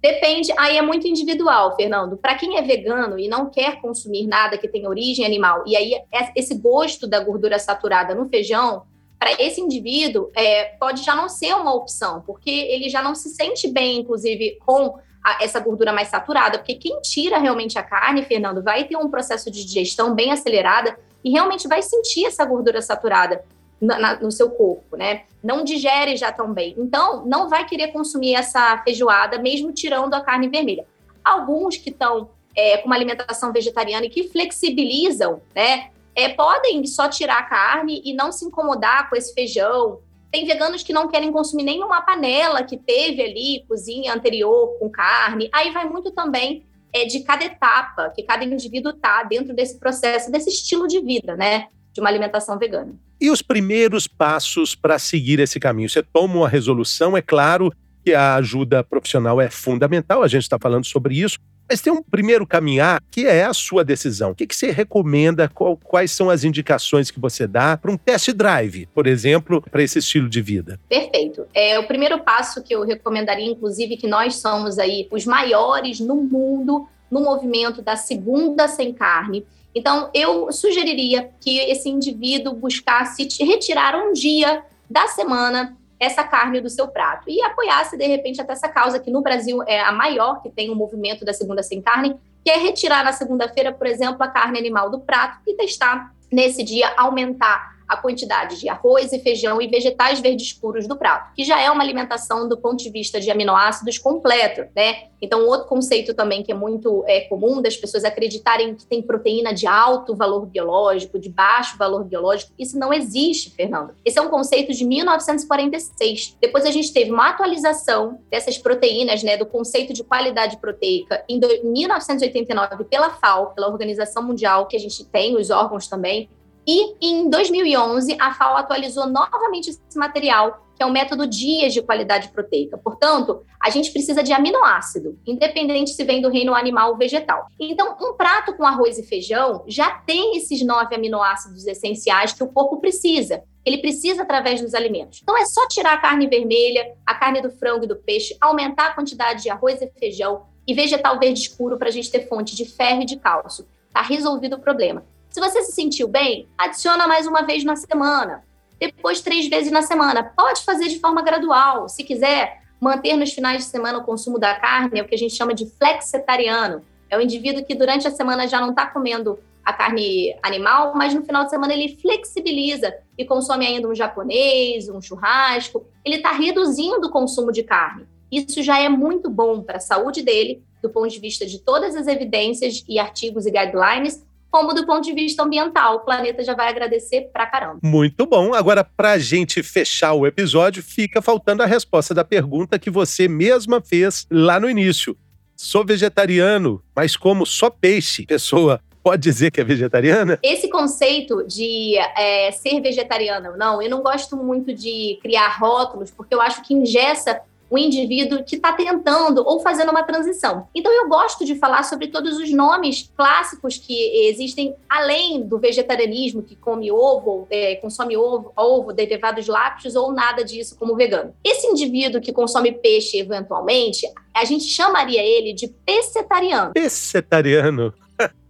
Depende, 0.00 0.52
aí 0.56 0.76
é 0.76 0.82
muito 0.82 1.08
individual, 1.08 1.74
Fernando. 1.74 2.16
Para 2.16 2.36
quem 2.36 2.56
é 2.56 2.62
vegano 2.62 3.18
e 3.18 3.28
não 3.28 3.50
quer 3.50 3.80
consumir 3.80 4.26
nada 4.26 4.56
que 4.56 4.68
tenha 4.68 4.88
origem 4.88 5.26
animal, 5.26 5.64
e 5.66 5.76
aí 5.76 5.94
é, 5.94 6.32
esse 6.36 6.54
gosto 6.54 7.06
da 7.06 7.18
gordura 7.18 7.58
saturada 7.58 8.14
no 8.14 8.28
feijão 8.28 8.84
para 9.18 9.32
esse 9.32 9.60
indivíduo 9.60 10.30
é, 10.36 10.66
pode 10.78 11.02
já 11.02 11.16
não 11.16 11.28
ser 11.28 11.52
uma 11.54 11.74
opção, 11.74 12.22
porque 12.24 12.50
ele 12.50 12.88
já 12.88 13.02
não 13.02 13.16
se 13.16 13.28
sente 13.30 13.66
bem, 13.66 13.98
inclusive, 13.98 14.56
com 14.64 14.96
a, 15.24 15.42
essa 15.42 15.58
gordura 15.58 15.92
mais 15.92 16.06
saturada, 16.06 16.58
porque 16.58 16.76
quem 16.76 17.00
tira 17.00 17.38
realmente 17.38 17.76
a 17.76 17.82
carne, 17.82 18.22
Fernando, 18.22 18.62
vai 18.62 18.84
ter 18.84 18.96
um 18.96 19.10
processo 19.10 19.50
de 19.50 19.64
digestão 19.64 20.14
bem 20.14 20.30
acelerada 20.30 20.96
e 21.24 21.30
realmente 21.30 21.66
vai 21.66 21.82
sentir 21.82 22.24
essa 22.24 22.44
gordura 22.44 22.80
saturada 22.80 23.44
na, 23.80 24.20
no 24.20 24.30
seu 24.30 24.50
corpo, 24.50 24.96
né? 24.96 25.24
Não 25.42 25.64
digere 25.64 26.16
já 26.16 26.32
tão 26.32 26.52
bem. 26.52 26.74
Então, 26.78 27.24
não 27.26 27.48
vai 27.48 27.64
querer 27.66 27.88
consumir 27.88 28.34
essa 28.34 28.78
feijoada, 28.78 29.38
mesmo 29.38 29.72
tirando 29.72 30.14
a 30.14 30.20
carne 30.20 30.48
vermelha. 30.48 30.86
Alguns 31.24 31.76
que 31.76 31.90
estão 31.90 32.30
é, 32.56 32.78
com 32.78 32.86
uma 32.86 32.96
alimentação 32.96 33.52
vegetariana 33.52 34.06
e 34.06 34.10
que 34.10 34.28
flexibilizam, 34.28 35.40
né? 35.54 35.90
é, 36.18 36.28
podem 36.30 36.84
só 36.84 37.08
tirar 37.08 37.38
a 37.38 37.42
carne 37.44 38.02
e 38.04 38.12
não 38.12 38.32
se 38.32 38.44
incomodar 38.44 39.08
com 39.08 39.14
esse 39.14 39.32
feijão. 39.32 40.00
Tem 40.32 40.44
veganos 40.44 40.82
que 40.82 40.92
não 40.92 41.06
querem 41.06 41.30
consumir 41.30 41.62
nenhuma 41.62 42.02
panela 42.02 42.64
que 42.64 42.76
teve 42.76 43.22
ali, 43.22 43.64
cozinha 43.68 44.12
anterior 44.12 44.76
com 44.80 44.90
carne. 44.90 45.48
Aí 45.52 45.70
vai 45.70 45.88
muito 45.88 46.10
também 46.10 46.66
é, 46.92 47.04
de 47.04 47.20
cada 47.20 47.44
etapa 47.44 48.10
que 48.10 48.24
cada 48.24 48.44
indivíduo 48.44 48.90
está 48.90 49.22
dentro 49.22 49.54
desse 49.54 49.78
processo, 49.78 50.28
desse 50.28 50.50
estilo 50.50 50.88
de 50.88 51.00
vida, 51.00 51.36
né? 51.36 51.68
De 51.92 52.00
uma 52.00 52.10
alimentação 52.10 52.58
vegana. 52.58 52.98
E 53.20 53.30
os 53.30 53.42
primeiros 53.42 54.06
passos 54.06 54.74
para 54.74 54.98
seguir 54.98 55.40
esse 55.40 55.58
caminho? 55.58 55.88
Você 55.88 56.02
toma 56.02 56.36
uma 56.36 56.48
resolução, 56.48 57.16
é 57.16 57.22
claro 57.22 57.72
que 58.04 58.14
a 58.14 58.36
ajuda 58.36 58.84
profissional 58.84 59.40
é 59.40 59.50
fundamental, 59.50 60.22
a 60.22 60.28
gente 60.28 60.42
está 60.42 60.56
falando 60.58 60.86
sobre 60.86 61.20
isso, 61.20 61.38
mas 61.68 61.80
tem 61.82 61.92
um 61.92 62.02
primeiro 62.02 62.46
caminhar 62.46 63.02
que 63.10 63.26
é 63.26 63.44
a 63.44 63.52
sua 63.52 63.84
decisão. 63.84 64.30
O 64.30 64.34
que, 64.34 64.46
que 64.46 64.56
você 64.56 64.70
recomenda? 64.70 65.48
Qual, 65.48 65.76
quais 65.76 66.12
são 66.12 66.30
as 66.30 66.44
indicações 66.44 67.10
que 67.10 67.20
você 67.20 67.46
dá 67.46 67.76
para 67.76 67.90
um 67.90 67.96
test 67.96 68.30
drive, 68.32 68.86
por 68.94 69.06
exemplo, 69.06 69.60
para 69.60 69.82
esse 69.82 69.98
estilo 69.98 70.28
de 70.28 70.40
vida? 70.40 70.80
Perfeito. 70.88 71.46
É 71.52 71.78
o 71.78 71.86
primeiro 71.86 72.20
passo 72.20 72.62
que 72.62 72.74
eu 72.74 72.84
recomendaria, 72.84 73.50
inclusive, 73.50 73.96
que 73.96 74.06
nós 74.06 74.36
somos 74.36 74.78
aí 74.78 75.06
os 75.10 75.26
maiores 75.26 76.00
no 76.00 76.16
mundo 76.16 76.88
no 77.10 77.20
movimento 77.20 77.82
da 77.82 77.96
segunda 77.96 78.68
sem 78.68 78.92
carne. 78.92 79.44
Então, 79.74 80.10
eu 80.14 80.50
sugeriria 80.50 81.30
que 81.40 81.58
esse 81.58 81.88
indivíduo 81.88 82.54
buscasse 82.54 83.28
retirar 83.40 83.96
um 83.96 84.12
dia 84.12 84.64
da 84.88 85.06
semana 85.08 85.76
essa 86.00 86.22
carne 86.22 86.60
do 86.60 86.70
seu 86.70 86.88
prato 86.88 87.28
e 87.28 87.42
apoiasse 87.42 87.96
de 87.96 88.06
repente 88.06 88.40
até 88.40 88.52
essa 88.52 88.68
causa 88.68 89.00
que 89.00 89.10
no 89.10 89.20
Brasil 89.20 89.62
é 89.66 89.80
a 89.80 89.90
maior 89.90 90.40
que 90.40 90.48
tem 90.48 90.70
o 90.70 90.72
um 90.72 90.76
movimento 90.76 91.24
da 91.24 91.32
segunda 91.32 91.62
sem 91.62 91.82
carne, 91.82 92.16
que 92.44 92.50
é 92.50 92.56
retirar 92.56 93.04
na 93.04 93.12
segunda-feira, 93.12 93.72
por 93.72 93.86
exemplo, 93.86 94.22
a 94.22 94.28
carne 94.28 94.58
animal 94.58 94.90
do 94.90 95.00
prato 95.00 95.40
e 95.46 95.54
testar 95.54 96.14
nesse 96.30 96.62
dia 96.62 96.92
aumentar 96.96 97.77
a 97.88 97.96
quantidade 97.96 98.60
de 98.60 98.68
arroz 98.68 99.12
e 99.12 99.18
feijão 99.18 99.60
e 99.60 99.66
vegetais 99.66 100.20
verdes 100.20 100.48
escuros 100.48 100.86
do 100.86 100.96
prato, 100.96 101.32
que 101.34 101.44
já 101.44 101.60
é 101.60 101.70
uma 101.70 101.82
alimentação 101.82 102.48
do 102.48 102.58
ponto 102.58 102.82
de 102.82 102.90
vista 102.90 103.20
de 103.20 103.30
aminoácidos 103.30 103.98
completo, 103.98 104.66
né? 104.76 105.08
Então, 105.20 105.46
outro 105.46 105.66
conceito 105.66 106.14
também 106.14 106.42
que 106.42 106.52
é 106.52 106.54
muito 106.54 107.04
é, 107.06 107.22
comum 107.22 107.60
das 107.60 107.76
pessoas 107.76 108.04
acreditarem 108.04 108.74
que 108.74 108.86
tem 108.86 109.02
proteína 109.02 109.52
de 109.52 109.66
alto 109.66 110.14
valor 110.14 110.46
biológico, 110.46 111.18
de 111.18 111.28
baixo 111.28 111.76
valor 111.76 112.04
biológico, 112.04 112.52
isso 112.58 112.78
não 112.78 112.92
existe, 112.92 113.50
Fernando. 113.50 113.94
Esse 114.04 114.18
é 114.18 114.22
um 114.22 114.28
conceito 114.28 114.72
de 114.72 114.84
1946. 114.84 116.36
Depois 116.40 116.64
a 116.64 116.70
gente 116.70 116.92
teve 116.92 117.10
uma 117.10 117.30
atualização 117.30 118.20
dessas 118.30 118.58
proteínas, 118.58 119.22
né, 119.22 119.36
do 119.36 119.46
conceito 119.46 119.92
de 119.92 120.04
qualidade 120.04 120.58
proteica 120.58 121.24
em 121.28 121.40
1989 121.64 122.84
pela 122.84 123.10
FAO, 123.10 123.54
pela 123.54 123.68
Organização 123.68 124.22
Mundial, 124.22 124.66
que 124.66 124.76
a 124.76 124.80
gente 124.80 125.04
tem 125.04 125.36
os 125.36 125.50
órgãos 125.50 125.88
também, 125.88 126.28
e 126.70 126.96
em 127.00 127.30
2011, 127.30 128.18
a 128.20 128.34
FAO 128.34 128.58
atualizou 128.58 129.06
novamente 129.06 129.70
esse 129.70 129.98
material, 129.98 130.66
que 130.76 130.82
é 130.82 130.86
o 130.86 130.92
método 130.92 131.26
Dias 131.26 131.72
de 131.72 131.80
Qualidade 131.80 132.28
Proteica. 132.28 132.76
Portanto, 132.76 133.42
a 133.58 133.70
gente 133.70 133.90
precisa 133.90 134.22
de 134.22 134.34
aminoácido, 134.34 135.18
independente 135.26 135.92
se 135.92 136.04
vem 136.04 136.20
do 136.20 136.28
reino 136.28 136.54
animal 136.54 136.90
ou 136.90 136.98
vegetal. 136.98 137.46
Então, 137.58 137.96
um 137.98 138.12
prato 138.12 138.54
com 138.54 138.66
arroz 138.66 138.98
e 138.98 139.02
feijão 139.02 139.64
já 139.66 139.92
tem 139.92 140.36
esses 140.36 140.60
nove 140.60 140.94
aminoácidos 140.94 141.66
essenciais 141.66 142.34
que 142.34 142.44
o 142.44 142.52
corpo 142.52 142.78
precisa. 142.78 143.42
Ele 143.64 143.78
precisa 143.78 144.20
através 144.20 144.60
dos 144.60 144.74
alimentos. 144.74 145.20
Então, 145.22 145.38
é 145.38 145.46
só 145.46 145.66
tirar 145.68 145.94
a 145.94 146.00
carne 146.02 146.26
vermelha, 146.26 146.94
a 147.06 147.14
carne 147.14 147.40
do 147.40 147.50
frango 147.50 147.84
e 147.84 147.88
do 147.88 147.96
peixe, 147.96 148.36
aumentar 148.42 148.88
a 148.88 148.94
quantidade 148.94 149.42
de 149.42 149.48
arroz 149.48 149.80
e 149.80 149.90
feijão 149.98 150.42
e 150.66 150.74
vegetal 150.74 151.18
verde 151.18 151.40
escuro 151.40 151.78
para 151.78 151.88
a 151.88 151.92
gente 151.92 152.10
ter 152.10 152.28
fonte 152.28 152.54
de 152.54 152.66
ferro 152.66 153.00
e 153.00 153.06
de 153.06 153.16
cálcio. 153.16 153.66
Está 153.86 154.02
resolvido 154.02 154.56
o 154.56 154.60
problema. 154.60 155.02
Se 155.38 155.40
você 155.40 155.62
se 155.62 155.70
sentiu 155.70 156.08
bem, 156.08 156.48
adiciona 156.58 157.06
mais 157.06 157.24
uma 157.24 157.42
vez 157.42 157.62
na 157.62 157.76
semana, 157.76 158.42
depois 158.76 159.20
três 159.20 159.48
vezes 159.48 159.70
na 159.70 159.82
semana. 159.82 160.24
Pode 160.36 160.64
fazer 160.64 160.88
de 160.88 160.98
forma 160.98 161.22
gradual. 161.22 161.88
Se 161.88 162.02
quiser 162.02 162.60
manter 162.80 163.14
nos 163.14 163.32
finais 163.32 163.58
de 163.58 163.70
semana 163.70 163.98
o 163.98 164.04
consumo 164.04 164.36
da 164.36 164.56
carne, 164.56 164.98
é 164.98 165.02
o 165.02 165.06
que 165.06 165.14
a 165.14 165.18
gente 165.18 165.36
chama 165.36 165.54
de 165.54 165.64
flexitariano. 165.78 166.82
É 167.08 167.16
o 167.16 167.20
indivíduo 167.20 167.64
que 167.64 167.76
durante 167.76 168.08
a 168.08 168.10
semana 168.10 168.48
já 168.48 168.60
não 168.60 168.70
está 168.70 168.84
comendo 168.88 169.38
a 169.64 169.72
carne 169.72 170.36
animal, 170.42 170.92
mas 170.96 171.14
no 171.14 171.22
final 171.22 171.44
de 171.44 171.50
semana 171.50 171.72
ele 171.72 171.96
flexibiliza 172.02 172.92
e 173.16 173.24
consome 173.24 173.64
ainda 173.64 173.86
um 173.86 173.94
japonês, 173.94 174.88
um 174.88 175.00
churrasco. 175.00 175.86
Ele 176.04 176.16
está 176.16 176.32
reduzindo 176.32 177.06
o 177.06 177.12
consumo 177.12 177.52
de 177.52 177.62
carne. 177.62 178.08
Isso 178.28 178.60
já 178.60 178.80
é 178.80 178.88
muito 178.88 179.30
bom 179.30 179.62
para 179.62 179.76
a 179.76 179.80
saúde 179.80 180.20
dele, 180.20 180.64
do 180.82 180.90
ponto 180.90 181.08
de 181.08 181.20
vista 181.20 181.46
de 181.46 181.60
todas 181.60 181.94
as 181.94 182.08
evidências 182.08 182.84
e 182.88 182.98
artigos 182.98 183.46
e 183.46 183.52
guidelines, 183.52 184.26
como 184.50 184.72
do 184.72 184.86
ponto 184.86 185.02
de 185.02 185.12
vista 185.12 185.42
ambiental. 185.42 185.96
O 185.96 186.00
planeta 186.00 186.42
já 186.42 186.54
vai 186.54 186.68
agradecer 186.68 187.30
pra 187.32 187.46
caramba. 187.46 187.78
Muito 187.82 188.26
bom. 188.26 188.54
Agora, 188.54 188.84
pra 188.84 189.18
gente 189.18 189.62
fechar 189.62 190.12
o 190.14 190.26
episódio, 190.26 190.82
fica 190.82 191.20
faltando 191.20 191.62
a 191.62 191.66
resposta 191.66 192.14
da 192.14 192.24
pergunta 192.24 192.78
que 192.78 192.90
você 192.90 193.28
mesma 193.28 193.80
fez 193.80 194.26
lá 194.30 194.58
no 194.58 194.68
início. 194.68 195.16
Sou 195.56 195.84
vegetariano, 195.84 196.82
mas 196.94 197.16
como 197.16 197.44
só 197.44 197.68
peixe. 197.68 198.24
Pessoa 198.26 198.80
pode 199.02 199.22
dizer 199.22 199.50
que 199.50 199.60
é 199.60 199.64
vegetariana? 199.64 200.38
Esse 200.42 200.68
conceito 200.68 201.42
de 201.46 201.96
é, 201.96 202.50
ser 202.52 202.80
vegetariana 202.80 203.50
ou 203.50 203.56
não, 203.56 203.80
eu 203.80 203.88
não 203.88 204.02
gosto 204.02 204.36
muito 204.36 204.74
de 204.74 205.18
criar 205.22 205.56
rótulos, 205.58 206.10
porque 206.10 206.34
eu 206.34 206.42
acho 206.42 206.62
que 206.62 206.74
ingessa 206.74 207.40
o 207.70 207.78
indivíduo 207.78 208.44
que 208.44 208.56
está 208.56 208.72
tentando 208.72 209.42
ou 209.44 209.60
fazendo 209.60 209.90
uma 209.90 210.02
transição. 210.02 210.68
Então, 210.74 210.92
eu 210.92 211.08
gosto 211.08 211.44
de 211.44 211.54
falar 211.54 211.82
sobre 211.82 212.08
todos 212.08 212.38
os 212.38 212.50
nomes 212.50 213.10
clássicos 213.16 213.76
que 213.76 214.28
existem 214.28 214.74
além 214.88 215.42
do 215.42 215.58
vegetarianismo, 215.58 216.42
que 216.42 216.56
come 216.56 216.90
ovo, 216.90 217.46
é, 217.50 217.76
consome 217.76 218.16
ovo, 218.16 218.52
ovo, 218.56 218.92
derivados 218.92 219.46
lácteos 219.46 219.94
ou 219.94 220.12
nada 220.12 220.44
disso 220.44 220.76
como 220.78 220.96
vegano. 220.96 221.34
Esse 221.44 221.66
indivíduo 221.66 222.20
que 222.20 222.32
consome 222.32 222.72
peixe 222.72 223.18
eventualmente, 223.18 224.06
a 224.34 224.44
gente 224.44 224.64
chamaria 224.64 225.22
ele 225.22 225.52
de 225.52 225.68
pescetariano. 225.68 226.72
Pescetariano. 226.72 227.94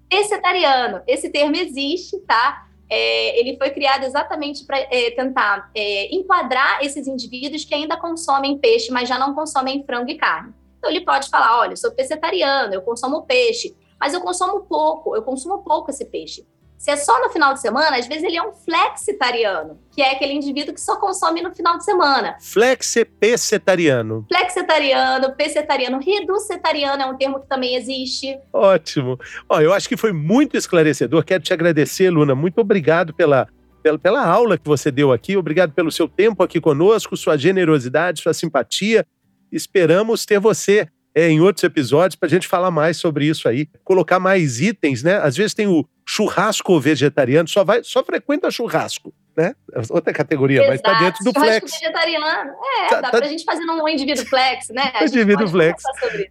pescetariano. 0.08 1.00
Esse 1.06 1.28
termo 1.28 1.56
existe, 1.56 2.18
tá? 2.20 2.67
É, 2.90 3.38
ele 3.38 3.56
foi 3.56 3.70
criado 3.70 4.04
exatamente 4.04 4.64
para 4.64 4.78
é, 4.78 5.10
tentar 5.10 5.70
é, 5.74 6.14
enquadrar 6.14 6.82
esses 6.82 7.06
indivíduos 7.06 7.64
que 7.64 7.74
ainda 7.74 7.96
consomem 7.96 8.58
peixe, 8.58 8.90
mas 8.90 9.08
já 9.08 9.18
não 9.18 9.34
consomem 9.34 9.84
frango 9.84 10.10
e 10.10 10.16
carne. 10.16 10.54
Então, 10.78 10.90
ele 10.90 11.02
pode 11.02 11.28
falar: 11.28 11.58
olha, 11.58 11.72
eu 11.72 11.76
sou 11.76 11.90
pescetariano, 11.90 12.72
eu 12.72 12.82
consumo 12.82 13.26
peixe, 13.26 13.76
mas 14.00 14.14
eu 14.14 14.20
consumo 14.20 14.60
pouco, 14.60 15.14
eu 15.14 15.22
consumo 15.22 15.62
pouco 15.62 15.90
esse 15.90 16.04
peixe. 16.04 16.46
Se 16.78 16.92
é 16.92 16.96
só 16.96 17.20
no 17.20 17.28
final 17.30 17.52
de 17.52 17.60
semana, 17.60 17.96
às 17.96 18.06
vezes 18.06 18.22
ele 18.22 18.36
é 18.36 18.42
um 18.42 18.52
flexitariano, 18.52 19.80
que 19.90 20.00
é 20.00 20.12
aquele 20.12 20.32
indivíduo 20.32 20.72
que 20.72 20.80
só 20.80 20.96
consome 20.96 21.42
no 21.42 21.52
final 21.52 21.76
de 21.76 21.84
semana. 21.84 22.36
Flexepecetariano. 22.40 24.24
Flexetariano, 24.28 25.34
pescetariano, 25.34 25.98
reducetariano 25.98 27.02
é 27.02 27.06
um 27.06 27.16
termo 27.16 27.40
que 27.40 27.48
também 27.48 27.74
existe. 27.74 28.38
Ótimo. 28.52 29.18
Ó, 29.48 29.60
eu 29.60 29.72
acho 29.72 29.88
que 29.88 29.96
foi 29.96 30.12
muito 30.12 30.56
esclarecedor. 30.56 31.24
Quero 31.24 31.42
te 31.42 31.52
agradecer, 31.52 32.10
Luna. 32.10 32.36
Muito 32.36 32.60
obrigado 32.60 33.12
pela, 33.12 33.48
pela, 33.82 33.98
pela 33.98 34.24
aula 34.24 34.56
que 34.56 34.66
você 34.66 34.92
deu 34.92 35.10
aqui. 35.10 35.36
Obrigado 35.36 35.72
pelo 35.72 35.90
seu 35.90 36.08
tempo 36.08 36.44
aqui 36.44 36.60
conosco, 36.60 37.16
sua 37.16 37.36
generosidade, 37.36 38.22
sua 38.22 38.32
simpatia. 38.32 39.04
Esperamos 39.50 40.24
ter 40.24 40.38
você 40.38 40.86
é, 41.12 41.28
em 41.28 41.40
outros 41.40 41.64
episódios 41.64 42.14
para 42.14 42.28
a 42.28 42.30
gente 42.30 42.46
falar 42.46 42.70
mais 42.70 42.96
sobre 42.98 43.26
isso 43.26 43.48
aí, 43.48 43.66
colocar 43.82 44.20
mais 44.20 44.60
itens, 44.60 45.02
né? 45.02 45.16
Às 45.16 45.36
vezes 45.36 45.54
tem 45.54 45.66
o 45.66 45.84
churrasco 46.08 46.80
vegetariano, 46.80 47.46
só 47.46 47.62
vai, 47.62 47.84
só 47.84 48.02
frequenta 48.02 48.50
churrasco, 48.50 49.12
né? 49.36 49.54
Outra 49.90 50.12
categoria, 50.12 50.62
Exato. 50.62 50.70
mas 50.70 50.80
tá 50.80 50.98
dentro 50.98 51.22
do 51.22 51.32
churrasco 51.32 51.68
flex. 51.68 51.80
vegetariano, 51.80 52.50
é, 52.50 52.88
tá, 52.88 53.00
dá 53.02 53.10
tá... 53.10 53.18
pra 53.18 53.28
gente 53.28 53.44
fazer 53.44 53.64
um 53.64 53.86
indivíduo 53.86 54.24
flex, 54.24 54.68
né? 54.70 54.92
indivíduo 55.02 55.46
flex. 55.46 55.82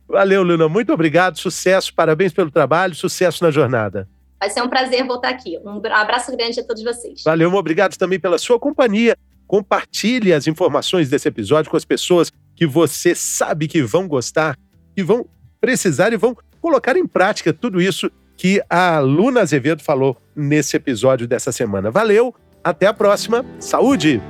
Valeu, 0.07 0.41
Luna, 0.41 0.67
muito 0.67 0.91
obrigado, 0.91 1.37
sucesso, 1.37 1.93
parabéns 1.93 2.33
pelo 2.33 2.49
trabalho, 2.49 2.95
sucesso 2.95 3.43
na 3.43 3.51
jornada. 3.51 4.09
Vai 4.39 4.49
ser 4.49 4.63
um 4.63 4.69
prazer 4.69 5.05
voltar 5.05 5.29
aqui. 5.29 5.59
Um 5.63 5.81
abraço 5.91 6.35
grande 6.35 6.59
a 6.59 6.63
todos 6.63 6.83
vocês. 6.83 7.21
Valeu, 7.23 7.53
obrigado 7.53 7.97
também 7.97 8.19
pela 8.19 8.37
sua 8.37 8.59
companhia. 8.59 9.15
Compartilhe 9.47 10.33
as 10.33 10.47
informações 10.47 11.09
desse 11.09 11.27
episódio 11.27 11.71
com 11.71 11.77
as 11.77 11.85
pessoas 11.85 12.31
que 12.55 12.65
você 12.65 13.15
sabe 13.15 13.67
que 13.67 13.81
vão 13.81 14.07
gostar 14.07 14.57
que 14.97 15.03
vão 15.03 15.29
precisar 15.61 16.11
e 16.11 16.17
vão 16.17 16.35
colocar 16.59 16.97
em 16.97 17.05
prática 17.05 17.53
tudo 17.53 17.79
isso 17.79 18.11
que 18.37 18.61
a 18.69 18.99
Luna 18.99 19.41
Azevedo 19.41 19.81
falou 19.81 20.15
nesse 20.35 20.77
episódio 20.77 21.27
dessa 21.27 21.51
semana. 21.51 21.89
Valeu, 21.89 22.33
até 22.63 22.85
a 22.85 22.93
próxima. 22.93 23.43
Saúde! 23.59 24.21